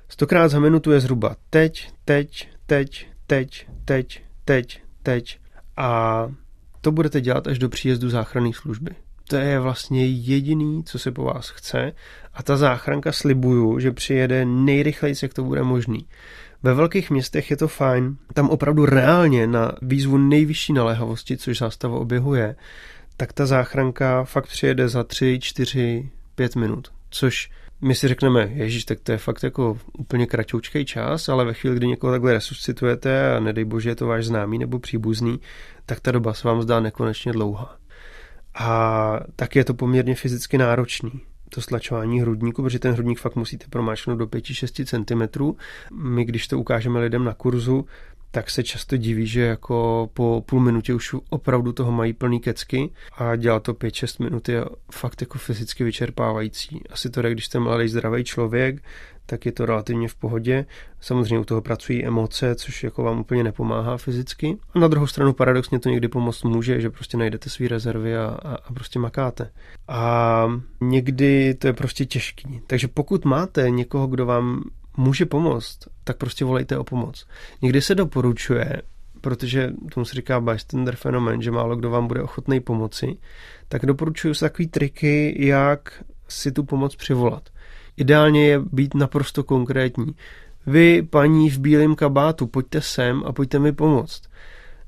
Stokrát 0.09 0.49
za 0.49 0.61
minutu 0.61 0.93
je 0.93 1.01
zhruba 1.01 1.37
teď, 1.51 1.91
teď, 2.05 2.49
teď, 2.67 3.07
teď, 3.27 3.67
teď, 3.85 4.23
teď, 4.45 4.83
teď 5.03 5.39
a 5.77 6.29
to 6.83 6.93
budete 6.93 7.21
dělat 7.21 7.47
až 7.47 7.59
do 7.59 7.69
příjezdu 7.69 8.11
záchranné 8.11 8.53
služby. 8.53 8.91
To 9.29 9.37
je 9.37 9.61
vlastně 9.61 10.07
jediný, 10.07 10.85
co 10.85 10.99
se 10.99 11.11
po 11.11 11.25
vás 11.25 11.49
chce 11.49 11.93
a 12.35 12.43
ta 12.43 12.57
záchranka 12.57 13.13
slibuju, 13.13 13.79
že 13.79 13.93
přijede 13.93 14.45
nejrychleji, 14.45 15.15
jak 15.23 15.35
to 15.35 15.45
bude 15.45 15.63
možný. 15.63 16.07
Ve 16.63 16.75
velkých 16.75 17.11
městech 17.11 17.51
je 17.51 17.57
to 17.57 17.69
fajn, 17.69 18.17
tam 18.35 18.51
opravdu 18.51 18.87
reálně 18.87 19.47
na 19.47 19.73
výzvu 19.83 20.19
nejvyšší 20.19 20.73
naléhavosti, 20.73 21.37
což 21.37 21.59
zástava 21.59 21.99
oběhu 21.99 22.35
je, 22.35 22.57
tak 23.17 23.33
ta 23.33 23.47
záchranka 23.47 24.25
fakt 24.25 24.47
přijede 24.47 24.89
za 24.89 25.05
3, 25.05 25.39
4, 25.43 26.11
5 26.35 26.57
minut, 26.57 26.93
což 27.11 27.51
my 27.83 27.95
si 27.95 28.09
řekneme, 28.09 28.51
ježíš, 28.55 28.85
tak 28.85 29.01
to 29.01 29.13
je 29.13 29.19
fakt 29.19 29.43
jako 29.43 29.79
úplně 29.99 30.27
kratoučký 30.27 30.85
čas, 30.85 31.29
ale 31.29 31.45
ve 31.45 31.55
chvíli, 31.55 31.77
kdy 31.77 31.87
někoho 31.87 32.13
takhle 32.13 32.33
resuscitujete 32.33 33.37
a 33.37 33.41
nedej 33.41 33.65
bože 33.65 33.91
je 33.91 33.95
to 33.95 34.07
váš 34.07 34.27
známý 34.27 34.59
nebo 34.59 34.79
příbuzný, 34.79 35.41
tak 35.87 36.01
ta 36.01 36.13
doba 36.13 36.35
se 36.35 36.49
vám 36.49 36.63
zdá 36.63 36.81
nekonečně 36.81 37.33
dlouhá. 37.33 37.77
A 38.55 39.21
tak 39.37 39.57
je 39.57 39.65
to 39.65 39.75
poměrně 39.75 40.15
fyzicky 40.15 40.59
náročný 40.59 41.21
to 41.55 41.61
stlačování 41.61 42.21
hrudníku, 42.21 42.63
protože 42.63 42.79
ten 42.79 42.93
hrudník 42.93 43.19
fakt 43.19 43.37
musíte 43.37 43.67
promáčknout 43.71 44.19
do 44.19 44.27
5-6 44.27 44.85
cm. 44.85 45.55
My, 45.95 46.25
když 46.25 46.49
to 46.49 46.59
ukážeme 46.59 47.01
lidem 47.01 47.25
na 47.25 47.35
kurzu, 47.35 47.87
tak 48.35 48.51
se 48.51 48.63
často 48.63 48.97
diví, 48.97 49.27
že 49.27 49.41
jako 49.41 50.11
po 50.15 50.45
půl 50.47 50.61
minutě 50.61 50.95
už 50.95 51.15
opravdu 51.31 51.73
toho 51.73 51.93
mají 51.93 52.13
plný 52.13 52.41
kecky 52.41 52.91
a 53.19 53.37
dělat 53.37 53.63
to 53.63 53.73
5-6 53.73 54.25
minut 54.25 54.49
je 54.49 54.65
fakt 54.93 55.21
jako 55.21 55.39
fyzicky 55.39 55.85
vyčerpávající. 55.85 56.83
Asi 56.91 57.11
to 57.11 57.23
když 57.23 57.47
jste 57.47 57.59
mladý 57.59 57.89
zdravý 57.89 58.25
člověk, 58.25 58.83
tak 59.27 59.47
je 59.47 59.53
to 59.53 59.67
relativně 59.67 60.09
v 60.09 60.15
pohodě. 60.15 60.67
Samozřejmě 61.01 61.39
u 61.39 61.45
toho 61.45 61.61
pracují 61.61 62.05
emoce, 62.05 62.55
což 62.55 62.85
jako 62.85 63.03
vám 63.03 63.21
úplně 63.21 63.45
nepomáhá 63.45 63.97
fyzicky. 63.97 64.59
A 64.75 64.79
na 64.79 64.89
druhou 64.89 65.07
stranu 65.07 65.33
paradoxně 65.33 65.79
to 65.79 65.89
někdy 65.89 66.09
pomoct 66.09 66.43
může, 66.43 66.81
že 66.81 66.91
prostě 66.91 67.17
najdete 67.17 67.51
své 67.51 67.69
rezervy 67.69 68.17
a, 68.17 68.25
a, 68.43 68.55
a 68.55 68.73
prostě 68.73 68.99
makáte. 68.99 69.51
A 69.89 70.47
někdy 70.81 71.55
to 71.55 71.67
je 71.67 71.73
prostě 71.73 72.05
těžký. 72.05 72.61
Takže 72.67 72.89
pokud 72.89 73.25
máte 73.25 73.71
někoho, 73.71 74.07
kdo 74.07 74.27
vám 74.27 74.63
může 74.97 75.27
pomoct, 75.27 75.79
tak 76.05 76.17
prostě 76.17 76.45
volejte 76.45 76.79
o 76.79 76.85
pomoc. 76.85 77.27
Někdy 77.63 77.81
se 77.81 77.95
doporučuje, 77.95 78.83
protože 79.21 79.73
tomu 79.95 80.07
se 80.07 80.15
říká 80.15 80.41
bystander 80.41 80.97
fenomen, 80.97 81.43
že 81.43 81.51
málo 81.51 81.77
kdo 81.77 81.91
vám 81.91 82.07
bude 82.07 82.23
ochotný 82.23 82.61
pomoci, 82.61 83.19
tak 83.69 83.87
doporučuju 83.87 84.35
se 84.35 84.45
takový 84.45 84.69
triky, 84.69 85.47
jak 85.47 86.05
si 86.29 86.53
tu 86.53 86.65
pomoc 86.65 86.97
přivolat. 86.97 87.49
Ideálně 87.97 88.47
je 88.47 88.59
být 88.59 88.95
naprosto 88.95 89.45
konkrétní. 89.45 90.15
Vy, 90.67 91.03
paní 91.03 91.51
v 91.51 91.59
bílém 91.59 91.95
kabátu, 91.95 92.47
pojďte 92.47 92.81
sem 92.81 93.23
a 93.27 93.33
pojďte 93.33 93.59
mi 93.59 93.73
pomoct. 93.73 94.23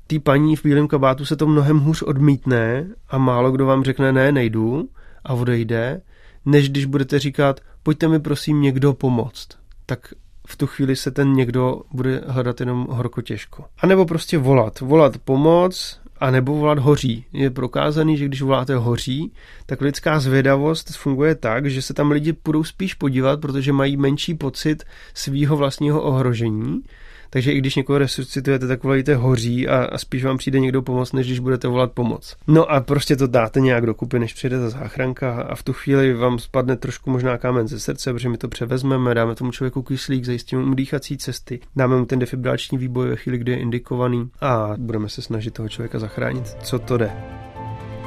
Tý 0.07 0.19
paní 0.19 0.55
v 0.55 0.63
bílém 0.63 0.87
kabátu 0.87 1.25
se 1.25 1.35
to 1.35 1.47
mnohem 1.47 1.79
hůř 1.79 2.01
odmítne 2.01 2.87
a 3.09 3.17
málo 3.17 3.51
kdo 3.51 3.65
vám 3.65 3.83
řekne 3.83 4.11
ne, 4.11 4.31
nejdu 4.31 4.89
a 5.23 5.33
odejde, 5.33 6.01
než 6.45 6.69
když 6.69 6.85
budete 6.85 7.19
říkat, 7.19 7.59
pojďte 7.83 8.07
mi 8.07 8.19
prosím 8.19 8.61
někdo 8.61 8.93
pomoct 8.93 9.64
tak 9.85 10.13
v 10.47 10.55
tu 10.57 10.67
chvíli 10.67 10.95
se 10.95 11.11
ten 11.11 11.33
někdo 11.33 11.81
bude 11.91 12.21
hledat 12.27 12.59
jenom 12.59 12.87
horko 12.89 13.21
těžko. 13.21 13.65
A 13.77 13.87
nebo 13.87 14.05
prostě 14.05 14.37
volat. 14.37 14.79
Volat 14.79 15.17
pomoc, 15.17 15.99
a 16.19 16.31
nebo 16.31 16.55
volat 16.55 16.79
hoří. 16.79 17.25
Je 17.33 17.49
prokázaný, 17.49 18.17
že 18.17 18.25
když 18.25 18.41
voláte 18.41 18.75
hoří, 18.75 19.31
tak 19.65 19.81
lidská 19.81 20.19
zvědavost 20.19 20.97
funguje 20.97 21.35
tak, 21.35 21.65
že 21.65 21.81
se 21.81 21.93
tam 21.93 22.11
lidi 22.11 22.33
budou 22.45 22.63
spíš 22.63 22.93
podívat, 22.93 23.41
protože 23.41 23.73
mají 23.73 23.97
menší 23.97 24.33
pocit 24.33 24.83
svýho 25.13 25.57
vlastního 25.57 26.01
ohrožení 26.01 26.81
takže 27.29 27.51
i 27.51 27.57
když 27.57 27.75
někoho 27.75 27.99
resuscitujete, 27.99 28.67
tak 28.67 28.83
volejte 28.83 29.15
hoří 29.15 29.67
a, 29.67 29.83
a 29.83 29.97
spíš 29.97 30.23
vám 30.23 30.37
přijde 30.37 30.59
někdo 30.59 30.81
pomoct, 30.81 31.13
než 31.13 31.27
když 31.27 31.39
budete 31.39 31.67
volat 31.67 31.91
pomoc. 31.91 32.35
No 32.47 32.71
a 32.71 32.81
prostě 32.81 33.15
to 33.15 33.27
dáte 33.27 33.59
nějak 33.59 33.85
dokupy, 33.85 34.19
než 34.19 34.33
přijde 34.33 34.59
ta 34.59 34.69
záchranka 34.69 35.41
a 35.41 35.55
v 35.55 35.63
tu 35.63 35.73
chvíli 35.73 36.13
vám 36.13 36.39
spadne 36.39 36.75
trošku 36.75 37.09
možná 37.09 37.37
kámen 37.37 37.67
ze 37.67 37.79
srdce, 37.79 38.13
protože 38.13 38.29
my 38.29 38.37
to 38.37 38.47
převezmeme, 38.47 39.13
dáme 39.13 39.35
tomu 39.35 39.51
člověku 39.51 39.81
kyslík, 39.81 40.25
zajistíme 40.25 40.61
mu 40.61 40.73
dýchací 40.75 41.17
cesty, 41.17 41.59
dáme 41.75 41.97
mu 41.97 42.05
ten 42.05 42.19
defibrilační 42.19 42.77
výboj 42.77 43.09
ve 43.09 43.15
chvíli, 43.15 43.37
kdy 43.37 43.51
je 43.51 43.59
indikovaný 43.59 44.29
a 44.41 44.73
budeme 44.77 45.09
se 45.09 45.21
snažit 45.21 45.53
toho 45.53 45.69
člověka 45.69 45.99
zachránit, 45.99 46.57
co 46.63 46.79
to 46.79 46.97
jde. 46.97 47.11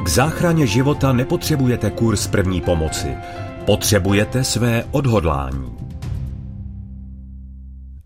K 0.03 0.09
záchraně 0.09 0.67
života 0.67 1.13
nepotřebujete 1.13 1.91
kurz 1.91 2.27
první 2.27 2.61
pomoci. 2.61 3.09
Potřebujete 3.67 4.45
své 4.45 4.85
odhodlání. 4.91 5.88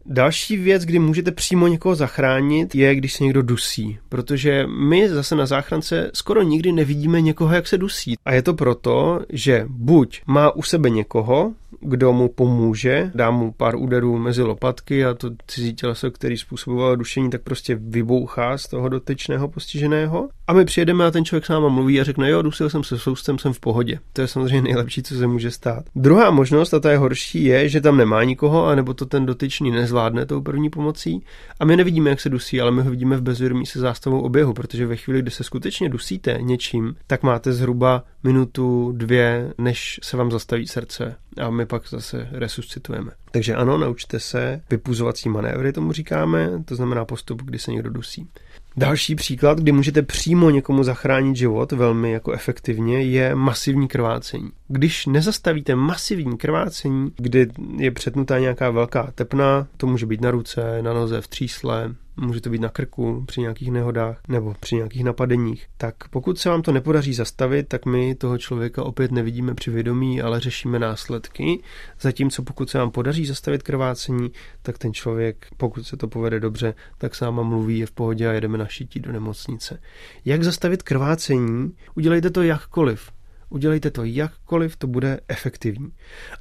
Další 0.06 0.56
věc, 0.56 0.84
kdy 0.84 0.98
můžete 0.98 1.32
přímo 1.32 1.66
někoho 1.66 1.94
zachránit, 1.94 2.74
je, 2.74 2.94
když 2.94 3.12
se 3.12 3.24
někdo 3.24 3.42
dusí. 3.42 3.98
Protože 4.08 4.66
my 4.66 5.08
zase 5.08 5.36
na 5.36 5.46
záchrance 5.46 6.10
skoro 6.14 6.42
nikdy 6.42 6.72
nevidíme 6.72 7.20
někoho, 7.20 7.54
jak 7.54 7.68
se 7.68 7.78
dusí. 7.78 8.14
A 8.24 8.32
je 8.32 8.42
to 8.42 8.54
proto, 8.54 9.20
že 9.28 9.64
buď 9.68 10.22
má 10.26 10.50
u 10.50 10.62
sebe 10.62 10.90
někoho, 10.90 11.52
kdo 11.80 12.12
mu 12.12 12.28
pomůže, 12.28 13.10
dá 13.14 13.30
mu 13.30 13.52
pár 13.52 13.76
úderů 13.76 14.18
mezi 14.18 14.42
lopatky 14.42 15.04
a 15.04 15.14
to 15.14 15.30
cizí 15.46 15.74
těleso, 15.74 16.10
který 16.10 16.36
způsobovalo 16.36 16.96
dušení, 16.96 17.30
tak 17.30 17.42
prostě 17.42 17.78
vybouchá 17.80 18.58
z 18.58 18.68
toho 18.68 18.88
dotyčného 18.88 19.48
postiženého. 19.48 20.28
A 20.46 20.52
my 20.52 20.64
přijedeme 20.64 21.06
a 21.06 21.10
ten 21.10 21.24
člověk 21.24 21.46
s 21.46 21.48
náma 21.48 21.68
mluví 21.68 22.00
a 22.00 22.04
řekne, 22.04 22.30
jo, 22.30 22.42
dusil 22.42 22.70
jsem 22.70 22.84
se 22.84 22.98
soustem, 22.98 23.38
jsem 23.38 23.52
v 23.52 23.60
pohodě. 23.60 23.98
To 24.12 24.20
je 24.20 24.28
samozřejmě 24.28 24.62
nejlepší, 24.62 25.02
co 25.02 25.14
se 25.14 25.26
může 25.26 25.50
stát. 25.50 25.84
Druhá 25.94 26.30
možnost, 26.30 26.74
a 26.74 26.80
ta 26.80 26.90
je 26.90 26.98
horší, 26.98 27.44
je, 27.44 27.68
že 27.68 27.80
tam 27.80 27.96
nemá 27.96 28.24
nikoho, 28.24 28.66
anebo 28.66 28.94
to 28.94 29.06
ten 29.06 29.26
dotyčný 29.26 29.70
nezvládne 29.70 30.26
tou 30.26 30.40
první 30.40 30.70
pomocí. 30.70 31.24
A 31.60 31.64
my 31.64 31.76
nevidíme, 31.76 32.10
jak 32.10 32.20
se 32.20 32.28
dusí, 32.28 32.60
ale 32.60 32.70
my 32.70 32.82
ho 32.82 32.90
vidíme 32.90 33.16
v 33.16 33.22
bezvědomí 33.22 33.66
se 33.66 33.80
zástavou 33.80 34.20
oběhu, 34.20 34.52
protože 34.52 34.86
ve 34.86 34.96
chvíli, 34.96 35.22
kdy 35.22 35.30
se 35.30 35.44
skutečně 35.44 35.88
dusíte 35.88 36.38
něčím, 36.40 36.94
tak 37.06 37.22
máte 37.22 37.52
zhruba 37.52 38.04
minutu, 38.24 38.92
dvě, 38.96 39.52
než 39.58 40.00
se 40.02 40.16
vám 40.16 40.30
zastaví 40.30 40.66
srdce 40.66 41.16
a 41.40 41.50
my 41.50 41.61
pak 41.66 41.88
zase 41.88 42.28
resuscitujeme. 42.32 43.10
Takže 43.30 43.54
ano, 43.54 43.78
naučte 43.78 44.20
se 44.20 44.60
vypuzovací 44.70 45.28
manévry, 45.28 45.72
tomu 45.72 45.92
říkáme, 45.92 46.50
to 46.64 46.76
znamená 46.76 47.04
postup, 47.04 47.42
kdy 47.42 47.58
se 47.58 47.70
někdo 47.70 47.90
dusí. 47.90 48.28
Další 48.76 49.14
příklad, 49.14 49.58
kdy 49.58 49.72
můžete 49.72 50.02
přímo 50.02 50.50
někomu 50.50 50.84
zachránit 50.84 51.36
život 51.36 51.72
velmi 51.72 52.12
jako 52.12 52.32
efektivně, 52.32 53.02
je 53.02 53.34
masivní 53.34 53.88
krvácení. 53.88 54.50
Když 54.68 55.06
nezastavíte 55.06 55.74
masivní 55.74 56.38
krvácení, 56.38 57.12
kdy 57.16 57.48
je 57.76 57.90
přetnutá 57.90 58.38
nějaká 58.38 58.70
velká 58.70 59.12
tepna, 59.14 59.66
to 59.76 59.86
může 59.86 60.06
být 60.06 60.20
na 60.20 60.30
ruce, 60.30 60.82
na 60.82 60.92
noze, 60.92 61.20
v 61.20 61.28
třísle, 61.28 61.94
může 62.22 62.40
to 62.40 62.50
být 62.50 62.60
na 62.60 62.68
krku 62.68 63.24
při 63.26 63.40
nějakých 63.40 63.70
nehodách 63.70 64.20
nebo 64.28 64.54
při 64.60 64.76
nějakých 64.76 65.04
napadeních, 65.04 65.66
tak 65.76 65.94
pokud 66.10 66.38
se 66.38 66.48
vám 66.48 66.62
to 66.62 66.72
nepodaří 66.72 67.14
zastavit, 67.14 67.68
tak 67.68 67.86
my 67.86 68.14
toho 68.14 68.38
člověka 68.38 68.82
opět 68.82 69.12
nevidíme 69.12 69.54
při 69.54 69.70
vědomí, 69.70 70.22
ale 70.22 70.40
řešíme 70.40 70.78
následky. 70.78 71.62
Zatímco 72.00 72.42
pokud 72.42 72.70
se 72.70 72.78
vám 72.78 72.90
podaří 72.90 73.26
zastavit 73.26 73.62
krvácení, 73.62 74.32
tak 74.62 74.78
ten 74.78 74.94
člověk, 74.94 75.46
pokud 75.56 75.86
se 75.86 75.96
to 75.96 76.08
povede 76.08 76.40
dobře, 76.40 76.74
tak 76.98 77.14
s 77.14 77.20
náma 77.20 77.42
mluví, 77.42 77.78
je 77.78 77.86
v 77.86 77.92
pohodě 77.92 78.28
a 78.28 78.32
jedeme 78.32 78.58
na 78.58 78.66
šití 78.66 79.00
do 79.00 79.12
nemocnice. 79.12 79.80
Jak 80.24 80.44
zastavit 80.44 80.82
krvácení? 80.82 81.72
Udělejte 81.94 82.30
to 82.30 82.42
jakkoliv. 82.42 83.10
Udělejte 83.52 83.90
to 83.90 84.04
jakkoliv, 84.04 84.76
to 84.76 84.86
bude 84.86 85.20
efektivní. 85.28 85.92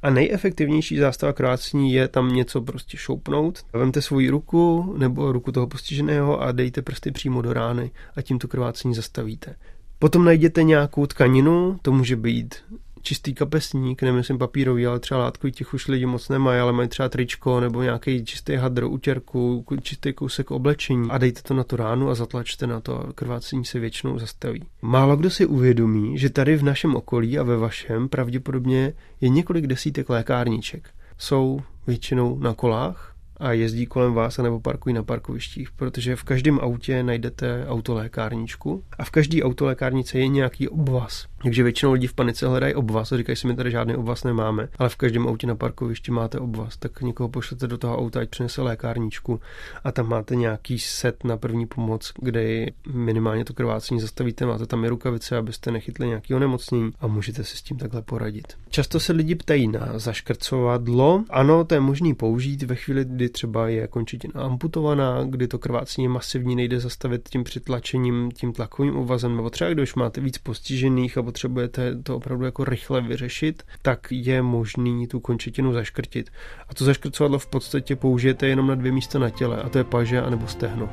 A 0.02 0.10
nejefektivnější 0.10 0.98
zástava 0.98 1.32
krvácení 1.32 1.92
je 1.92 2.08
tam 2.08 2.34
něco 2.34 2.60
prostě 2.60 2.96
šoupnout. 2.96 3.58
Vemte 3.72 4.02
svoji 4.02 4.30
ruku 4.30 4.94
nebo 4.98 5.32
ruku 5.32 5.52
toho 5.52 5.66
postiženého 5.66 6.40
a 6.42 6.52
dejte 6.52 6.82
prsty 6.82 7.10
přímo 7.10 7.42
do 7.42 7.52
rány 7.52 7.90
a 8.16 8.22
tím 8.22 8.38
to 8.38 8.48
krvácení 8.48 8.94
zastavíte. 8.94 9.54
Potom 9.98 10.24
najděte 10.24 10.62
nějakou 10.62 11.06
tkaninu, 11.06 11.78
to 11.82 11.92
může 11.92 12.16
být 12.16 12.54
čistý 13.02 13.34
kapesník, 13.34 14.02
nemyslím 14.02 14.38
papírový, 14.38 14.86
ale 14.86 15.00
třeba 15.00 15.20
látkový 15.20 15.52
těch 15.52 15.74
už 15.74 15.88
lidi 15.88 16.06
moc 16.06 16.28
nemají, 16.28 16.60
ale 16.60 16.72
mají 16.72 16.88
třeba 16.88 17.08
tričko 17.08 17.60
nebo 17.60 17.82
nějaký 17.82 18.24
čistý 18.24 18.54
hadr, 18.54 18.84
utěrku, 18.84 19.64
čistý 19.82 20.12
kousek 20.12 20.50
oblečení 20.50 21.10
a 21.10 21.18
dejte 21.18 21.42
to 21.42 21.54
na 21.54 21.64
tu 21.64 21.76
ránu 21.76 22.10
a 22.10 22.14
zatlačte 22.14 22.66
na 22.66 22.80
to 22.80 23.00
a 23.00 23.12
krvácení 23.12 23.64
se 23.64 23.78
většinou 23.78 24.18
zastaví. 24.18 24.64
Málo 24.82 25.16
kdo 25.16 25.30
si 25.30 25.46
uvědomí, 25.46 26.18
že 26.18 26.30
tady 26.30 26.56
v 26.56 26.62
našem 26.62 26.96
okolí 26.96 27.38
a 27.38 27.42
ve 27.42 27.56
vašem 27.56 28.08
pravděpodobně 28.08 28.92
je 29.20 29.28
několik 29.28 29.66
desítek 29.66 30.08
lékárníček. 30.08 30.90
Jsou 31.18 31.60
většinou 31.86 32.38
na 32.38 32.54
kolách, 32.54 33.12
a 33.42 33.52
jezdí 33.52 33.86
kolem 33.86 34.12
vás 34.12 34.38
nebo 34.38 34.60
parkují 34.60 34.94
na 34.94 35.02
parkovištích, 35.02 35.70
protože 35.70 36.16
v 36.16 36.22
každém 36.22 36.60
autě 36.60 37.02
najdete 37.02 37.66
autolékárničku 37.68 38.84
a 38.98 39.04
v 39.04 39.10
každé 39.10 39.42
autolékárnice 39.42 40.18
je 40.18 40.28
nějaký 40.28 40.68
obvaz. 40.68 41.26
Takže 41.42 41.62
většinou 41.62 41.92
lidi 41.92 42.06
v 42.06 42.14
panice 42.14 42.48
hledají 42.48 42.74
obvaz 42.74 43.12
a 43.12 43.16
říkají 43.16 43.36
si, 43.36 43.46
my 43.46 43.56
tady 43.56 43.70
žádný 43.70 43.96
obvaz 43.96 44.24
nemáme, 44.24 44.68
ale 44.78 44.88
v 44.88 44.96
každém 44.96 45.28
autě 45.28 45.46
na 45.46 45.54
parkovišti 45.54 46.10
máte 46.10 46.38
obvaz, 46.38 46.76
tak 46.76 47.00
někoho 47.00 47.28
pošlete 47.28 47.66
do 47.66 47.78
toho 47.78 47.98
auta, 47.98 48.20
ať 48.20 48.28
přinese 48.28 48.62
lékárničku 48.62 49.40
a 49.84 49.92
tam 49.92 50.08
máte 50.08 50.36
nějaký 50.36 50.78
set 50.78 51.24
na 51.24 51.36
první 51.36 51.66
pomoc, 51.66 52.12
kde 52.18 52.66
minimálně 52.92 53.44
to 53.44 53.54
krvácení 53.54 54.00
zastavíte, 54.00 54.46
máte 54.46 54.66
tam 54.66 54.84
i 54.84 54.88
rukavice, 54.88 55.36
abyste 55.36 55.70
nechytli 55.70 56.06
nějaký 56.06 56.34
onemocnění 56.34 56.90
a 57.00 57.06
můžete 57.06 57.44
si 57.44 57.56
s 57.56 57.62
tím 57.62 57.76
takhle 57.76 58.02
poradit. 58.02 58.46
Často 58.70 59.00
se 59.00 59.12
lidi 59.12 59.34
ptají 59.34 59.68
na 59.68 59.92
zaškrcovadlo. 59.94 61.24
Ano, 61.30 61.64
to 61.64 61.74
je 61.74 61.80
možný 61.80 62.14
použít 62.14 62.62
ve 62.62 62.74
chvíli, 62.74 63.04
kdy 63.04 63.28
třeba 63.28 63.68
je 63.68 63.86
končetina 63.86 64.42
amputovaná, 64.42 65.24
kdy 65.24 65.48
to 65.48 65.58
krvácení 65.58 66.08
masivní, 66.08 66.56
nejde 66.56 66.80
zastavit 66.80 67.28
tím 67.28 67.44
přitlačením, 67.44 68.30
tím 68.34 68.52
tlakovým 68.52 68.96
obvazem, 68.96 69.36
nebo 69.36 69.50
třeba 69.50 69.70
když 69.70 69.94
máte 69.94 70.20
víc 70.20 70.38
postižených 70.38 71.18
a 71.18 71.22
potřebujete 71.32 72.02
to 72.02 72.16
opravdu 72.16 72.44
jako 72.44 72.64
rychle 72.64 73.00
vyřešit, 73.00 73.62
tak 73.82 74.06
je 74.10 74.42
možný 74.42 75.06
tu 75.06 75.20
končetinu 75.20 75.72
zaškrtit. 75.72 76.30
A 76.68 76.74
to 76.74 76.84
zaškrcovadlo 76.84 77.38
v 77.38 77.46
podstatě 77.46 77.96
použijete 77.96 78.46
jenom 78.46 78.66
na 78.66 78.74
dvě 78.74 78.92
místa 78.92 79.18
na 79.18 79.30
těle, 79.30 79.62
a 79.62 79.68
to 79.68 79.78
je 79.78 79.84
paže 79.84 80.22
anebo 80.22 80.46
stehno. 80.46 80.88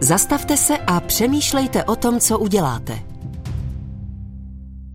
Zastavte 0.00 0.56
se 0.56 0.78
a 0.78 1.00
přemýšlejte 1.00 1.84
o 1.84 1.96
tom, 1.96 2.20
co 2.20 2.38
uděláte. 2.38 3.17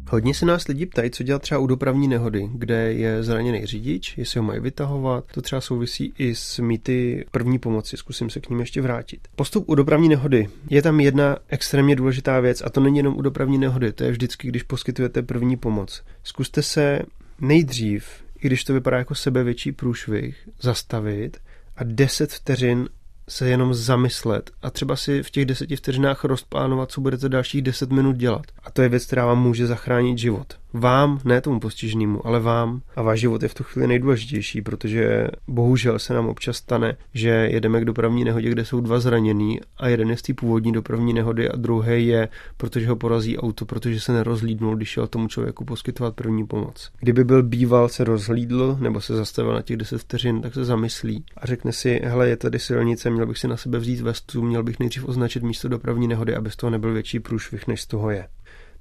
Hodně 0.10 0.34
se 0.34 0.46
nás 0.46 0.68
lidi 0.68 0.86
ptají, 0.86 1.12
co 1.12 1.24
dělat 1.24 1.42
třeba 1.42 1.60
u 1.60 1.68
dopravní 1.68 2.08
nehody, 2.08 2.50
kde 2.54 2.94
je 2.94 3.24
zraněný 3.24 3.66
řidič, 3.66 4.18
jestli 4.18 4.40
ho 4.40 4.46
mají 4.46 4.60
vytahovat. 4.60 5.26
To 5.34 5.42
třeba 5.42 5.62
souvisí 5.62 6.14
i 6.18 6.36
s 6.36 6.60
mýty 6.60 7.26
první 7.32 7.60
pomoci, 7.60 7.98
zkusím 7.98 8.30
se 8.30 8.40
k 8.40 8.50
ním 8.50 8.60
ještě 8.60 8.82
vrátit. 8.82 9.28
Postup 9.36 9.70
u 9.70 9.76
dopravní 9.76 10.10
nehody. 10.10 10.50
Je 10.70 10.82
tam 10.82 11.00
jedna 11.00 11.38
extrémně 11.48 11.96
důležitá 11.96 12.40
věc 12.40 12.62
a 12.66 12.70
to 12.70 12.82
není 12.82 12.98
jenom 12.98 13.18
u 13.18 13.22
dopravní 13.22 13.58
nehody, 13.58 13.92
to 13.92 14.04
je 14.04 14.12
vždycky, 14.12 14.48
když 14.48 14.64
poskytujete 14.64 15.22
první 15.22 15.58
pomoc. 15.58 16.04
Zkuste 16.24 16.62
se 16.62 17.00
nejdřív, 17.42 18.06
i 18.44 18.48
když 18.48 18.64
to 18.64 18.74
vypadá 18.74 18.98
jako 18.98 19.16
sebevětší 19.16 19.72
průšvih, 19.72 20.50
zastavit 20.62 21.38
a 21.78 21.84
10 21.84 22.32
vteřin 22.32 22.90
se 23.30 23.50
jenom 23.50 23.74
zamyslet 23.74 24.52
a 24.62 24.72
třeba 24.72 24.96
si 24.96 25.24
v 25.24 25.30
těch 25.30 25.46
deseti 25.46 25.76
vteřinách 25.76 26.24
rozplánovat, 26.24 26.92
co 26.92 27.02
budete 27.02 27.30
dalších 27.30 27.62
deset 27.62 27.92
minut 27.92 28.16
dělat. 28.16 28.46
A 28.64 28.72
to 28.72 28.82
je 28.82 28.90
věc, 28.90 29.06
která 29.06 29.26
vám 29.26 29.42
může 29.42 29.68
zachránit 29.68 30.18
život. 30.18 30.54
Vám, 30.74 31.20
ne 31.24 31.42
tomu 31.42 31.60
postiženému, 31.60 32.28
ale 32.28 32.40
vám. 32.40 32.82
A 32.96 33.02
váš 33.02 33.20
život 33.20 33.44
je 33.44 33.50
v 33.50 33.54
tu 33.54 33.64
chvíli 33.64 33.88
nejdůležitější, 33.88 34.62
protože 34.62 35.28
bohužel 35.48 36.00
se 36.00 36.14
nám 36.14 36.28
občas 36.30 36.58
stane, 36.58 36.98
že 37.14 37.30
jedeme 37.30 37.82
k 37.82 37.86
dopravní 37.86 38.24
nehodě, 38.24 38.50
kde 38.50 38.66
jsou 38.66 38.82
dva 38.82 39.00
zranění 39.00 39.60
a 39.78 39.88
jeden 39.88 40.10
je 40.10 40.18
z 40.18 40.22
té 40.22 40.34
původní 40.34 40.72
dopravní 40.72 41.14
nehody 41.14 41.50
a 41.50 41.56
druhý 41.56 42.08
je, 42.08 42.30
protože 42.58 42.88
ho 42.88 42.96
porazí 42.96 43.38
auto, 43.38 43.66
protože 43.66 44.00
se 44.00 44.14
nerozhlídnul, 44.14 44.76
když 44.76 44.90
šel 44.90 45.08
tomu 45.08 45.28
člověku 45.28 45.66
poskytovat 45.66 46.16
první 46.16 46.48
pomoc. 46.48 46.92
Kdyby 47.00 47.24
byl 47.24 47.44
býval, 47.44 47.90
se 47.90 48.04
rozhlídl 48.04 48.78
nebo 48.80 49.02
se 49.02 49.16
zastavil 49.16 49.54
na 49.54 49.62
těch 49.62 49.78
10 49.78 49.98
vteřin, 49.98 50.42
tak 50.42 50.54
se 50.54 50.66
zamyslí 50.66 51.26
a 51.38 51.46
řekne 51.46 51.72
si, 51.72 52.02
hele, 52.04 52.30
je 52.30 52.38
tady 52.38 52.60
silnice, 52.60 53.10
měl 53.10 53.23
bych 53.26 53.38
si 53.38 53.48
na 53.48 53.58
sebe 53.58 53.80
vzít 53.80 54.02
vestu, 54.02 54.42
měl 54.42 54.64
bych 54.64 54.80
nejdřív 54.80 55.08
označit 55.08 55.44
místo 55.44 55.68
dopravní 55.68 56.08
nehody, 56.08 56.36
aby 56.36 56.52
z 56.52 56.56
toho 56.56 56.70
nebyl 56.70 56.94
větší 56.94 57.20
průšvih, 57.20 57.68
než 57.68 57.82
z 57.82 57.88
toho 57.88 58.10
je. 58.10 58.28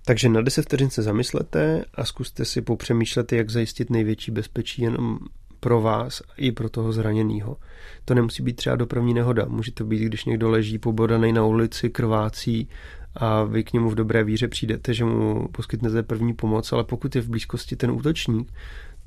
Takže 0.05 0.29
na 0.29 0.41
10 0.41 0.63
vteřin 0.63 0.91
se 0.91 1.03
zamyslete 1.03 1.85
a 1.95 2.05
zkuste 2.05 2.45
si 2.45 2.63
popřemýšlet, 2.63 3.33
jak 3.33 3.51
zajistit 3.51 3.91
největší 3.91 4.31
bezpečí 4.31 4.83
jenom 4.83 5.19
pro 5.61 5.81
vás 5.81 6.23
i 6.37 6.53
pro 6.53 6.69
toho 6.69 6.93
zraněného. 6.93 7.57
To 8.05 8.15
nemusí 8.15 8.43
být 8.43 8.57
třeba 8.57 8.77
dopravní 8.77 9.15
nehoda. 9.15 9.45
Může 9.49 9.73
to 9.73 9.85
být, 9.85 10.05
když 10.05 10.25
někdo 10.25 10.51
leží 10.51 10.79
pobodaný 10.79 11.33
na 11.33 11.45
ulici, 11.45 11.91
krvácí 11.91 12.69
a 13.15 13.45
vy 13.45 13.65
k 13.65 13.73
němu 13.73 13.91
v 13.91 13.95
dobré 13.95 14.25
víře 14.25 14.49
přijdete, 14.49 14.95
že 14.95 15.05
mu 15.05 15.49
poskytnete 15.49 16.03
první 16.03 16.35
pomoc, 16.35 16.73
ale 16.73 16.85
pokud 16.85 17.17
je 17.17 17.23
v 17.23 17.29
blízkosti 17.29 17.77
ten 17.77 17.91
útočník, 17.91 18.53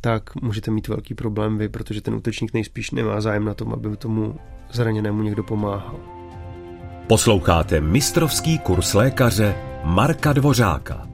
tak 0.06 0.42
můžete 0.42 0.72
mít 0.72 0.88
velký 0.88 1.14
problém 1.14 1.58
vy, 1.58 1.70
protože 1.70 2.02
ten 2.02 2.16
útočník 2.16 2.54
nejspíš 2.54 2.92
nemá 2.92 3.22
zájem 3.22 3.46
na 3.46 3.54
tom, 3.54 3.74
aby 3.74 3.98
tomu 3.98 4.36
zraněnému 4.72 5.24
někdo 5.24 5.44
pomáhal. 5.44 6.00
Posloucháte 7.08 7.82
mistrovský 7.82 8.60
kurz 8.60 8.94
lékaře 8.94 9.56
Marka 9.84 10.34
Dvořáka. 10.34 11.08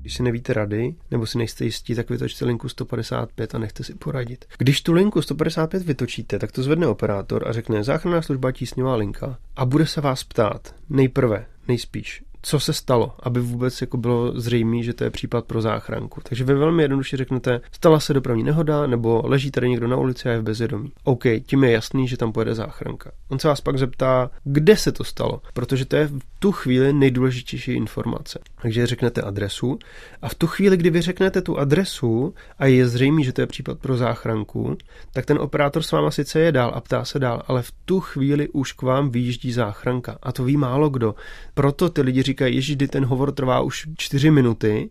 Když 0.00 0.14
si 0.14 0.22
nevíte 0.22 0.52
rady, 0.52 0.94
nebo 1.10 1.26
si 1.26 1.38
nejste 1.38 1.64
jistí, 1.64 1.94
tak 1.94 2.10
vytočte 2.10 2.44
linku 2.44 2.68
155 2.68 3.54
a 3.54 3.58
nechte 3.58 3.84
si 3.84 3.94
poradit. 3.94 4.44
Když 4.58 4.82
tu 4.82 4.92
linku 4.92 5.22
155 5.22 5.82
vytočíte, 5.86 6.38
tak 6.38 6.52
to 6.52 6.62
zvedne 6.62 6.86
operátor 6.86 7.48
a 7.48 7.52
řekne 7.52 7.84
záchranná 7.84 8.22
služba 8.22 8.52
tísňová 8.52 8.96
linka 8.96 9.38
a 9.56 9.64
bude 9.64 9.86
se 9.86 10.00
vás 10.00 10.24
ptát 10.24 10.74
nejprve, 10.88 11.46
nejspíš, 11.68 12.22
co 12.44 12.60
se 12.60 12.72
stalo, 12.72 13.14
aby 13.22 13.40
vůbec 13.40 13.80
jako 13.80 13.96
bylo 13.96 14.40
zřejmé, 14.40 14.82
že 14.82 14.92
to 14.92 15.04
je 15.04 15.10
případ 15.10 15.44
pro 15.44 15.60
záchranku. 15.60 16.20
Takže 16.28 16.44
vy 16.44 16.54
velmi 16.54 16.82
jednoduše 16.82 17.16
řeknete, 17.16 17.60
stala 17.72 18.00
se 18.00 18.14
dopravní 18.14 18.42
nehoda, 18.42 18.86
nebo 18.86 19.22
leží 19.24 19.50
tady 19.50 19.68
někdo 19.68 19.88
na 19.88 19.96
ulici 19.96 20.28
a 20.28 20.32
je 20.32 20.40
v 20.40 20.42
bezvědomí. 20.42 20.92
OK, 21.04 21.22
tím 21.46 21.64
je 21.64 21.70
jasný, 21.70 22.08
že 22.08 22.16
tam 22.16 22.32
pojede 22.32 22.54
záchranka. 22.54 23.10
On 23.28 23.38
se 23.38 23.48
vás 23.48 23.60
pak 23.60 23.78
zeptá, 23.78 24.30
kde 24.44 24.76
se 24.76 24.92
to 24.92 25.04
stalo, 25.04 25.40
protože 25.54 25.84
to 25.84 25.96
je 25.96 26.06
v 26.06 26.18
tu 26.38 26.52
chvíli 26.52 26.92
nejdůležitější 26.92 27.72
informace. 27.72 28.38
Takže 28.62 28.86
řeknete 28.86 29.22
adresu 29.22 29.78
a 30.22 30.28
v 30.28 30.34
tu 30.34 30.46
chvíli, 30.46 30.76
kdy 30.76 30.90
vy 30.90 31.00
řeknete 31.00 31.42
tu 31.42 31.58
adresu 31.58 32.34
a 32.58 32.66
je 32.66 32.88
zřejmé, 32.88 33.22
že 33.22 33.32
to 33.32 33.40
je 33.40 33.46
případ 33.46 33.78
pro 33.78 33.96
záchranku, 33.96 34.76
tak 35.12 35.26
ten 35.26 35.38
operátor 35.38 35.82
s 35.82 35.92
váma 35.92 36.10
sice 36.10 36.40
je 36.40 36.52
dál 36.52 36.72
a 36.74 36.80
ptá 36.80 37.04
se 37.04 37.18
dál, 37.18 37.42
ale 37.46 37.62
v 37.62 37.72
tu 37.84 38.00
chvíli 38.00 38.48
už 38.48 38.72
k 38.72 38.82
vám 38.82 39.10
vyjíždí 39.10 39.52
záchranka. 39.52 40.18
A 40.22 40.32
to 40.32 40.44
ví 40.44 40.56
málo 40.56 40.88
kdo. 40.88 41.14
Proto 41.54 41.88
ty 41.88 42.02
lidi 42.02 42.22
říkají, 42.22 42.33
že 42.38 42.76
ten 42.88 43.04
hovor 43.04 43.32
trvá 43.32 43.60
už 43.60 43.86
4 43.96 44.30
minuty, 44.30 44.90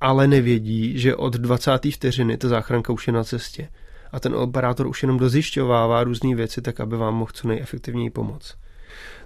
ale 0.00 0.26
nevědí, 0.26 0.98
že 0.98 1.16
od 1.16 1.34
20. 1.36 1.70
vteřiny 1.92 2.36
ta 2.36 2.48
záchranka 2.48 2.92
už 2.92 3.06
je 3.06 3.12
na 3.12 3.24
cestě. 3.24 3.68
A 4.12 4.20
ten 4.20 4.34
operátor 4.34 4.86
už 4.86 5.02
jenom 5.02 5.18
dozjišťovává 5.18 6.04
různé 6.04 6.34
věci, 6.34 6.62
tak 6.62 6.80
aby 6.80 6.96
vám 6.96 7.14
mohl 7.14 7.30
co 7.34 7.48
nejefektivněji 7.48 8.10
pomoct. 8.10 8.54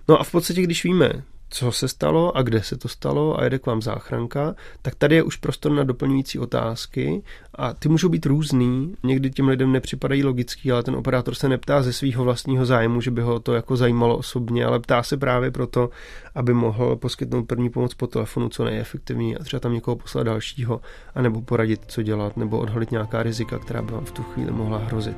No 0.09 0.21
a 0.21 0.25
v 0.25 0.31
podstatě, 0.31 0.63
když 0.63 0.85
víme, 0.85 1.23
co 1.49 1.73
se 1.73 1.89
stalo 1.89 2.37
a 2.37 2.43
kde 2.43 2.63
se 2.63 2.77
to 2.77 2.89
stalo 2.89 3.41
a 3.41 3.45
jede 3.45 3.59
k 3.59 3.67
vám 3.67 3.83
záchranka, 3.83 4.55
tak 4.83 4.95
tady 4.95 5.15
je 5.15 5.23
už 5.23 5.37
prostor 5.37 5.73
na 5.73 5.85
doplňující 5.85 6.39
otázky 6.39 7.23
a 7.55 7.75
ty 7.75 7.89
můžou 7.89 8.09
být 8.09 8.27
různý. 8.27 8.95
Někdy 9.03 9.31
těm 9.31 9.49
lidem 9.49 9.73
nepřipadají 9.73 10.25
logický, 10.25 10.73
ale 10.73 10.83
ten 10.83 10.97
operátor 10.97 11.35
se 11.35 11.49
neptá 11.49 11.83
ze 11.83 11.93
svého 11.93 12.25
vlastního 12.25 12.67
zájmu, 12.67 13.01
že 13.01 13.11
by 13.11 13.23
ho 13.23 13.41
to 13.41 13.55
jako 13.55 13.77
zajímalo 13.77 14.17
osobně, 14.17 14.65
ale 14.65 14.81
ptá 14.81 15.03
se 15.03 15.17
právě 15.17 15.51
proto, 15.51 15.91
aby 16.35 16.55
mohl 16.55 16.97
poskytnout 16.97 17.45
první 17.45 17.71
pomoc 17.71 17.95
po 17.95 18.07
telefonu 18.07 18.49
co 18.49 18.65
nejefektivněji 18.65 19.37
a 19.37 19.45
třeba 19.45 19.61
tam 19.61 19.75
někoho 19.75 19.97
poslat 19.97 20.23
dalšího, 20.23 20.81
anebo 21.15 21.43
poradit, 21.43 21.81
co 21.87 22.03
dělat, 22.03 22.37
nebo 22.37 22.59
odhalit 22.59 22.91
nějaká 22.91 23.23
rizika, 23.23 23.59
která 23.59 23.83
by 23.83 23.93
vám 23.93 24.05
v 24.05 24.13
tu 24.13 24.23
chvíli 24.23 24.51
mohla 24.51 24.79
hrozit. 24.79 25.17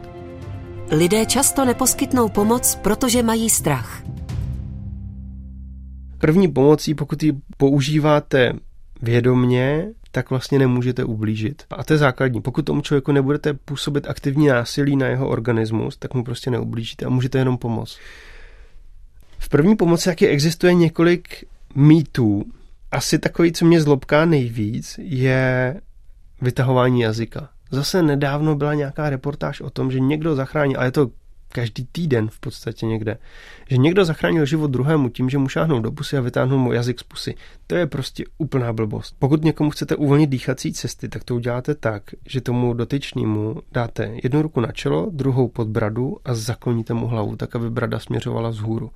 Lidé 0.90 1.26
často 1.26 1.64
neposkytnou 1.64 2.28
pomoc, 2.28 2.74
protože 2.82 3.22
mají 3.22 3.50
strach. 3.50 4.02
První 6.18 6.48
pomocí, 6.48 6.94
pokud 6.94 7.22
ji 7.22 7.32
používáte 7.56 8.52
vědomně, 9.02 9.88
tak 10.10 10.30
vlastně 10.30 10.58
nemůžete 10.58 11.04
ublížit. 11.04 11.62
A 11.70 11.84
to 11.84 11.92
je 11.92 11.98
základní. 11.98 12.40
Pokud 12.40 12.62
tomu 12.62 12.80
člověku 12.80 13.12
nebudete 13.12 13.54
působit 13.54 14.08
aktivní 14.08 14.46
násilí 14.46 14.96
na 14.96 15.06
jeho 15.06 15.28
organismus, 15.28 15.96
tak 15.96 16.14
mu 16.14 16.24
prostě 16.24 16.50
neublížíte 16.50 17.04
a 17.04 17.08
můžete 17.08 17.38
jenom 17.38 17.58
pomoct. 17.58 17.98
V 19.38 19.48
první 19.48 19.76
pomoci 19.76 20.04
taky 20.04 20.28
existuje 20.28 20.74
několik 20.74 21.44
mýtů. 21.74 22.44
Asi 22.90 23.18
takový, 23.18 23.52
co 23.52 23.64
mě 23.64 23.80
zlobká 23.80 24.24
nejvíc, 24.24 25.00
je 25.02 25.80
vytahování 26.42 27.00
jazyka. 27.00 27.48
Zase 27.70 28.02
nedávno 28.02 28.56
byla 28.56 28.74
nějaká 28.74 29.10
reportáž 29.10 29.60
o 29.60 29.70
tom, 29.70 29.90
že 29.90 30.00
někdo 30.00 30.34
zachránil, 30.34 30.80
a 30.80 30.84
je 30.84 30.92
to 30.92 31.10
každý 31.48 31.86
týden 31.92 32.28
v 32.28 32.40
podstatě 32.40 32.86
někde, 32.86 33.18
že 33.68 33.76
někdo 33.76 34.04
zachránil 34.04 34.46
život 34.46 34.70
druhému 34.70 35.08
tím, 35.08 35.30
že 35.30 35.38
mu 35.38 35.48
šáhnul 35.48 35.80
do 35.80 35.92
pusy 35.92 36.16
a 36.16 36.20
vytáhnul 36.20 36.58
mu 36.58 36.72
jazyk 36.72 37.00
z 37.00 37.02
pusy. 37.02 37.34
To 37.66 37.74
je 37.74 37.86
prostě 37.86 38.24
úplná 38.38 38.72
blbost. 38.72 39.14
Pokud 39.18 39.44
někomu 39.44 39.70
chcete 39.70 39.96
uvolnit 39.96 40.30
dýchací 40.30 40.72
cesty, 40.72 41.08
tak 41.08 41.24
to 41.24 41.34
uděláte 41.34 41.74
tak, 41.74 42.02
že 42.26 42.40
tomu 42.40 42.74
dotyčnému 42.74 43.62
dáte 43.72 44.14
jednu 44.22 44.42
ruku 44.42 44.60
na 44.60 44.72
čelo, 44.72 45.10
druhou 45.12 45.48
pod 45.48 45.68
bradu 45.68 46.16
a 46.24 46.34
zakloníte 46.34 46.94
mu 46.94 47.06
hlavu, 47.06 47.36
tak 47.36 47.56
aby 47.56 47.70
brada 47.70 47.98
směřovala 47.98 48.48
vzhůru. 48.48 48.90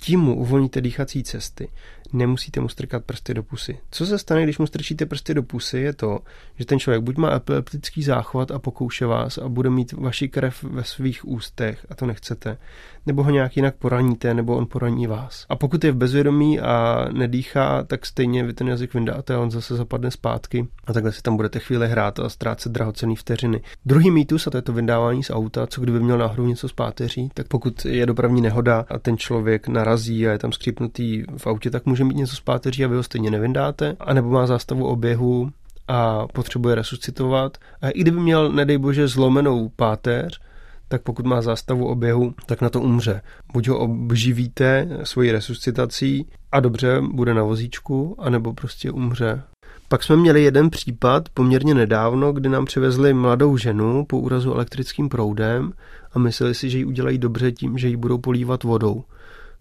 Tím 0.00 0.20
mu 0.20 0.36
uvolníte 0.36 0.80
dýchací 0.80 1.22
cesty. 1.22 1.68
Nemusíte 2.12 2.60
mu 2.60 2.68
strkat 2.68 3.04
prsty 3.04 3.34
do 3.34 3.42
pusy. 3.42 3.78
Co 3.90 4.06
se 4.06 4.18
stane, 4.18 4.42
když 4.42 4.58
mu 4.58 4.66
strčíte 4.66 5.06
prsty 5.06 5.34
do 5.34 5.42
pusy, 5.42 5.78
je 5.78 5.92
to, 5.92 6.18
že 6.58 6.64
ten 6.64 6.78
člověk 6.78 7.02
buď 7.02 7.16
má 7.16 7.34
epileptický 7.34 8.02
záchvat 8.02 8.50
a 8.50 8.58
pokouše 8.58 9.06
vás 9.06 9.38
a 9.38 9.48
bude 9.48 9.70
mít 9.70 9.92
vaši 9.92 10.28
krev 10.28 10.64
ve 10.64 10.84
svých 10.84 11.28
ústech 11.28 11.86
a 11.90 11.94
to 11.94 12.06
nechcete, 12.06 12.58
nebo 13.06 13.22
ho 13.22 13.30
nějak 13.30 13.56
jinak 13.56 13.74
poraníte, 13.76 14.34
nebo 14.34 14.56
on 14.56 14.66
poraní 14.66 15.06
vás. 15.06 15.46
A 15.48 15.56
pokud 15.56 15.84
je 15.84 15.92
v 15.92 15.96
bezvědomí 15.96 16.60
a 16.60 17.06
nedýchá, 17.12 17.84
tak 17.84 18.06
stejně 18.06 18.44
vy 18.44 18.52
ten 18.52 18.68
jazyk 18.68 18.94
vyndáte 18.94 19.34
a 19.34 19.40
on 19.40 19.50
zase 19.50 19.76
zapadne 19.76 20.10
zpátky 20.10 20.68
a 20.86 20.92
takhle 20.92 21.12
si 21.12 21.22
tam 21.22 21.36
budete 21.36 21.58
chvíli 21.58 21.88
hrát 21.88 22.18
a 22.20 22.28
ztrácet 22.28 22.72
drahocený 22.72 23.16
vteřiny. 23.16 23.60
Druhý 23.86 24.10
mýtus, 24.10 24.46
a 24.46 24.50
to 24.50 24.58
je 24.58 24.62
to 24.62 24.72
vydávání 24.72 25.22
z 25.22 25.30
auta, 25.30 25.66
co 25.66 25.80
kdyby 25.80 26.00
měl 26.00 26.18
náhodou 26.18 26.46
něco 26.46 26.68
z 26.68 26.72
páteří, 26.72 27.30
tak 27.34 27.48
pokud 27.48 27.84
je 27.84 28.06
dopravní 28.06 28.40
nehoda 28.40 28.84
a 28.88 28.98
ten 28.98 29.16
člověk 29.16 29.68
narazí 29.68 30.28
a 30.28 30.32
je 30.32 30.38
tam 30.38 30.52
skřípnutý 30.52 31.24
v 31.36 31.46
autě, 31.46 31.70
tak 31.70 31.86
může 31.98 32.08
mít 32.08 32.20
něco 32.20 32.36
z 32.36 32.40
páteří 32.40 32.84
a 32.84 32.88
vy 32.88 32.96
ho 32.96 33.02
stejně 33.02 33.30
nevyndáte, 33.30 33.96
anebo 34.00 34.30
má 34.30 34.46
zástavu 34.46 34.86
oběhu 34.86 35.50
a 35.88 36.26
potřebuje 36.26 36.74
resuscitovat. 36.74 37.58
A 37.82 37.90
i 37.90 38.00
kdyby 38.00 38.20
měl, 38.20 38.52
nedej 38.52 38.78
bože, 38.78 39.08
zlomenou 39.08 39.68
páteř, 39.76 40.40
tak 40.88 41.02
pokud 41.02 41.26
má 41.26 41.42
zástavu 41.42 41.86
oběhu, 41.86 42.34
tak 42.46 42.60
na 42.60 42.70
to 42.70 42.80
umře. 42.80 43.22
Buď 43.52 43.68
ho 43.68 43.78
obživíte 43.78 44.88
svojí 45.02 45.32
resuscitací 45.32 46.26
a 46.52 46.60
dobře, 46.60 47.02
bude 47.12 47.34
na 47.34 47.42
vozíčku, 47.42 48.16
anebo 48.18 48.52
prostě 48.52 48.90
umře. 48.90 49.42
Pak 49.88 50.02
jsme 50.02 50.16
měli 50.16 50.42
jeden 50.42 50.70
případ 50.70 51.28
poměrně 51.34 51.74
nedávno, 51.74 52.32
kdy 52.32 52.48
nám 52.48 52.64
přivezli 52.64 53.14
mladou 53.14 53.56
ženu 53.56 54.04
po 54.04 54.18
úrazu 54.18 54.52
elektrickým 54.52 55.08
proudem 55.08 55.72
a 56.12 56.18
mysleli 56.18 56.54
si, 56.54 56.70
že 56.70 56.78
ji 56.78 56.84
udělají 56.84 57.18
dobře 57.18 57.52
tím, 57.52 57.78
že 57.78 57.88
ji 57.88 57.96
budou 57.96 58.18
polívat 58.18 58.62
vodou. 58.62 59.04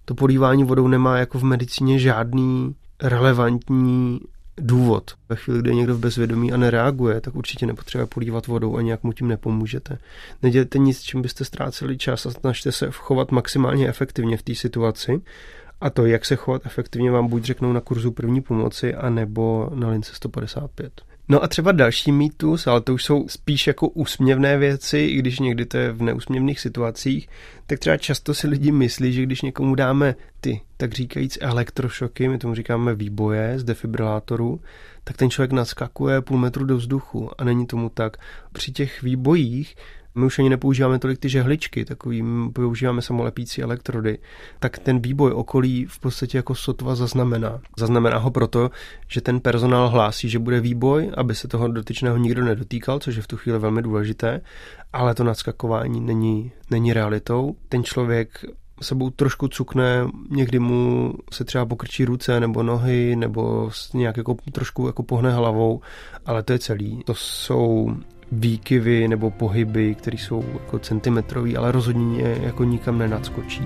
To 0.08 0.16
polívání 0.16 0.64
vodou 0.64 0.88
nemá 0.88 1.18
jako 1.18 1.40
v 1.40 1.44
medicíně 1.44 2.00
žádný 2.00 2.76
relevantní 3.02 4.20
důvod. 4.58 5.12
Ve 5.30 5.36
chvíli, 5.36 5.60
kdy 5.60 5.70
je 5.70 5.76
někdo 5.76 5.96
v 5.96 6.00
bezvědomí 6.00 6.54
a 6.54 6.58
nereaguje, 6.58 7.22
tak 7.22 7.36
určitě 7.36 7.66
nepotřebuje 7.66 8.06
polívat 8.06 8.48
vodou 8.48 8.78
a 8.78 8.82
nějak 8.82 9.04
mu 9.04 9.14
tím 9.14 9.28
nepomůžete. 9.28 9.98
Nedělejte 10.44 10.78
nic, 10.78 11.02
čím 11.02 11.22
byste 11.22 11.46
ztráceli 11.46 11.98
čas 11.98 12.26
a 12.26 12.32
snažte 12.32 12.72
se 12.72 12.92
chovat 12.92 13.32
maximálně 13.32 13.88
efektivně 13.88 14.38
v 14.38 14.44
té 14.44 14.56
situaci. 14.56 15.22
A 15.82 15.90
to, 15.90 16.06
jak 16.06 16.26
se 16.26 16.36
chovat 16.36 16.66
efektivně, 16.66 17.12
vám 17.12 17.28
buď 17.28 17.44
řeknou 17.44 17.74
na 17.74 17.82
kurzu 17.82 18.12
první 18.12 18.42
pomoci, 18.42 18.96
anebo 18.96 19.70
na 19.74 19.90
lince 19.90 20.12
155. 20.16 21.02
No 21.30 21.44
a 21.44 21.48
třeba 21.48 21.72
další 21.72 22.12
mýtus, 22.12 22.68
ale 22.68 22.82
to 22.82 22.94
už 22.94 23.04
jsou 23.04 23.28
spíš 23.28 23.68
jako 23.68 23.88
úsměvné 23.88 24.58
věci, 24.58 24.98
i 24.98 25.16
když 25.16 25.40
někdy 25.40 25.66
to 25.66 25.78
je 25.78 25.92
v 25.92 26.02
neúsměvných 26.02 26.60
situacích, 26.60 27.30
tak 27.66 27.80
třeba 27.80 27.98
často 27.98 28.34
si 28.34 28.48
lidi 28.48 28.72
myslí, 28.72 29.14
že 29.14 29.24
když 29.24 29.42
někomu 29.42 29.76
dáme 29.76 30.16
ty, 30.42 30.62
tak 30.78 30.94
říkajíc 30.94 31.38
elektrošoky, 31.42 32.28
my 32.28 32.38
tomu 32.38 32.56
říkáme 32.56 32.96
výboje 32.96 33.60
z 33.60 33.64
defibrilátoru, 33.64 34.62
tak 35.04 35.18
ten 35.18 35.30
člověk 35.30 35.52
naskakuje 35.52 36.22
půl 36.22 36.38
metru 36.38 36.66
do 36.66 36.78
vzduchu 36.78 37.30
a 37.38 37.44
není 37.44 37.68
tomu 37.68 37.90
tak. 37.90 38.18
Při 38.54 38.72
těch 38.72 39.02
výbojích 39.02 39.76
my 40.18 40.26
už 40.26 40.40
ani 40.40 40.50
nepoužíváme 40.50 41.00
tolik 41.00 41.20
ty 41.20 41.30
žehličky, 41.30 41.86
takový, 41.86 42.24
používáme 42.54 43.02
samolepící 43.02 43.64
elektrody, 43.64 44.20
tak 44.60 44.80
ten 44.80 45.00
výboj 45.00 45.32
okolí 45.32 45.86
v 45.86 46.00
podstatě 46.00 46.38
jako 46.38 46.56
sotva 46.56 46.96
zaznamená. 46.96 47.60
Zaznamená 47.78 48.18
ho 48.18 48.32
proto, 48.32 48.72
že 49.08 49.22
ten 49.22 49.40
personál 49.40 49.90
hlásí, 49.90 50.30
že 50.30 50.40
bude 50.40 50.60
výboj, 50.60 51.12
aby 51.18 51.36
se 51.36 51.48
toho 51.48 51.68
dotyčného 51.68 52.18
nikdo 52.18 52.46
nedotýkal, 52.46 53.00
což 53.00 53.16
je 53.16 53.22
v 53.22 53.28
tu 53.28 53.38
chvíli 53.38 53.60
velmi 53.60 53.82
důležité, 53.82 54.42
ale 54.94 55.16
to 55.16 55.24
nadskakování 55.24 56.02
není, 56.02 56.52
není 56.72 56.94
realitou. 56.94 57.56
Ten 57.70 57.84
člověk 57.84 58.46
sebou 58.82 59.10
trošku 59.10 59.48
cukne, 59.48 60.08
někdy 60.30 60.60
mu 60.60 61.14
se 61.32 61.46
třeba 61.46 61.66
pokrčí 61.66 62.06
ruce 62.06 62.40
nebo 62.40 62.64
nohy, 62.64 63.16
nebo 63.16 63.70
nějak 63.94 64.18
jako 64.18 64.36
trošku 64.52 64.88
jako 64.88 65.04
pohne 65.04 65.32
hlavou, 65.32 65.82
ale 66.26 66.44
to 66.44 66.54
je 66.54 66.60
celý. 66.60 67.04
To 67.06 67.16
jsou 67.16 67.96
výkyvy 68.32 69.08
nebo 69.08 69.32
pohyby, 69.32 69.96
které 69.96 70.18
jsou 70.18 70.44
jako 70.54 70.80
centimetrový, 70.80 71.58
ale 71.58 71.72
rozhodně 71.72 72.38
jako 72.42 72.64
nikam 72.64 72.98
nenadskočí. 72.98 73.64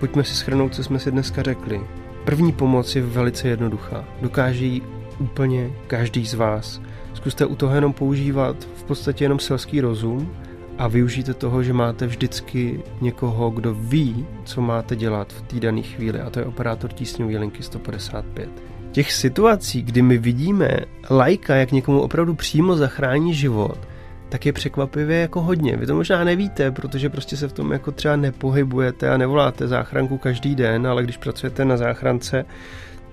Pojďme 0.00 0.24
si 0.24 0.34
schrnout, 0.34 0.74
co 0.74 0.84
jsme 0.84 0.98
si 0.98 1.10
dneska 1.10 1.42
řekli. 1.42 1.80
První 2.24 2.52
pomoc 2.52 2.96
je 2.96 3.02
velice 3.02 3.48
jednoduchá. 3.48 4.04
Dokáže 4.20 4.64
ji 4.64 4.82
úplně 5.18 5.70
každý 5.86 6.26
z 6.26 6.34
vás. 6.34 6.80
Zkuste 7.14 7.46
u 7.46 7.56
toho 7.56 7.74
jenom 7.74 7.92
používat 7.92 8.56
v 8.76 8.84
podstatě 8.84 9.24
jenom 9.24 9.38
selský 9.38 9.80
rozum 9.80 10.32
a 10.78 10.88
využijte 10.88 11.34
toho, 11.34 11.62
že 11.62 11.72
máte 11.72 12.06
vždycky 12.06 12.82
někoho, 13.00 13.50
kdo 13.50 13.74
ví, 13.74 14.26
co 14.44 14.60
máte 14.60 14.96
dělat 14.96 15.32
v 15.32 15.42
té 15.42 15.60
dané 15.60 15.82
chvíli 15.82 16.20
a 16.20 16.30
to 16.30 16.38
je 16.38 16.44
operátor 16.44 16.92
tísňové 16.92 17.38
linky 17.38 17.62
155. 17.62 18.48
Těch 18.92 19.12
situací, 19.12 19.82
kdy 19.82 20.02
my 20.02 20.18
vidíme 20.18 20.70
lajka, 21.10 21.54
jak 21.54 21.72
někomu 21.72 22.00
opravdu 22.00 22.34
přímo 22.34 22.76
zachrání 22.76 23.34
život, 23.34 23.78
tak 24.28 24.46
je 24.46 24.52
překvapivě 24.52 25.18
jako 25.18 25.42
hodně. 25.42 25.76
Vy 25.76 25.86
to 25.86 25.94
možná 25.94 26.24
nevíte, 26.24 26.70
protože 26.70 27.10
prostě 27.10 27.36
se 27.36 27.48
v 27.48 27.52
tom 27.52 27.72
jako 27.72 27.92
třeba 27.92 28.16
nepohybujete 28.16 29.10
a 29.10 29.16
nevoláte 29.16 29.68
záchranku 29.68 30.18
každý 30.18 30.54
den, 30.54 30.86
ale 30.86 31.02
když 31.02 31.16
pracujete 31.16 31.64
na 31.64 31.76
záchrance, 31.76 32.44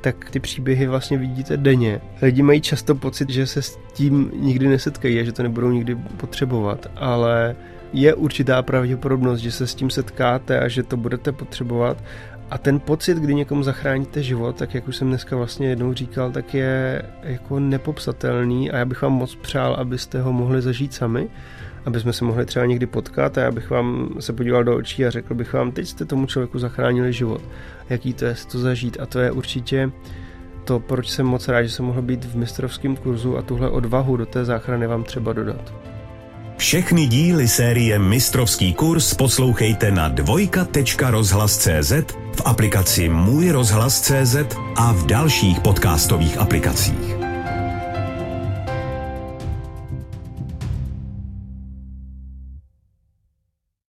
tak 0.03 0.29
ty 0.29 0.39
příběhy 0.39 0.87
vlastně 0.87 1.17
vidíte 1.17 1.57
denně. 1.57 2.01
Lidi 2.21 2.41
mají 2.41 2.61
často 2.61 2.95
pocit, 2.95 3.29
že 3.29 3.47
se 3.47 3.61
s 3.61 3.79
tím 3.93 4.31
nikdy 4.35 4.67
nesetkají 4.67 5.19
a 5.19 5.23
že 5.23 5.31
to 5.31 5.43
nebudou 5.43 5.71
nikdy 5.71 5.95
potřebovat, 5.95 6.87
ale 6.95 7.55
je 7.93 8.13
určitá 8.13 8.61
pravděpodobnost, 8.61 9.39
že 9.39 9.51
se 9.51 9.67
s 9.67 9.75
tím 9.75 9.89
setkáte 9.89 10.59
a 10.59 10.67
že 10.67 10.83
to 10.83 10.97
budete 10.97 11.31
potřebovat. 11.31 12.03
A 12.49 12.57
ten 12.57 12.79
pocit, 12.79 13.17
kdy 13.17 13.35
někomu 13.35 13.63
zachráníte 13.63 14.23
život, 14.23 14.55
tak 14.55 14.73
jak 14.73 14.87
už 14.87 14.95
jsem 14.95 15.07
dneska 15.07 15.35
vlastně 15.35 15.67
jednou 15.67 15.93
říkal, 15.93 16.31
tak 16.31 16.53
je 16.53 17.01
jako 17.23 17.59
nepopsatelný 17.59 18.71
a 18.71 18.77
já 18.77 18.85
bych 18.85 19.01
vám 19.01 19.13
moc 19.13 19.35
přál, 19.35 19.73
abyste 19.73 20.21
ho 20.21 20.33
mohli 20.33 20.61
zažít 20.61 20.93
sami 20.93 21.27
aby 21.85 21.99
jsme 21.99 22.13
se 22.13 22.25
mohli 22.25 22.45
třeba 22.45 22.65
někdy 22.65 22.85
potkat 22.85 23.37
a 23.37 23.41
já 23.41 23.51
bych 23.51 23.69
vám 23.69 24.09
se 24.19 24.33
podíval 24.33 24.63
do 24.63 24.75
očí 24.75 25.05
a 25.05 25.11
řekl 25.11 25.33
bych 25.35 25.53
vám, 25.53 25.71
teď 25.71 25.87
jste 25.87 26.05
tomu 26.05 26.25
člověku 26.25 26.59
zachránili 26.59 27.13
život. 27.13 27.41
Jaký 27.89 28.13
to 28.13 28.25
je 28.25 28.35
to 28.51 28.59
zažít 28.59 28.97
a 28.99 29.05
to 29.05 29.19
je 29.19 29.31
určitě 29.31 29.91
to, 30.63 30.79
proč 30.79 31.09
jsem 31.09 31.25
moc 31.25 31.47
rád, 31.47 31.63
že 31.63 31.69
jsem 31.69 31.85
mohl 31.85 32.01
být 32.01 32.25
v 32.25 32.35
mistrovském 32.35 32.95
kurzu 32.95 33.37
a 33.37 33.41
tuhle 33.41 33.69
odvahu 33.69 34.17
do 34.17 34.25
té 34.25 34.45
záchrany 34.45 34.87
vám 34.87 35.03
třeba 35.03 35.33
dodat. 35.33 35.73
Všechny 36.57 37.07
díly 37.07 37.47
série 37.47 37.99
Mistrovský 37.99 38.73
kurz 38.73 39.13
poslouchejte 39.13 39.91
na 39.91 40.07
dvojka.rozhlas.cz, 40.09 41.91
v 42.35 42.41
aplikaci 42.45 43.09
Můj 43.09 43.49
rozhlas.cz 43.49 44.35
a 44.75 44.93
v 44.93 45.05
dalších 45.05 45.59
podcastových 45.59 46.37
aplikacích. 46.37 47.22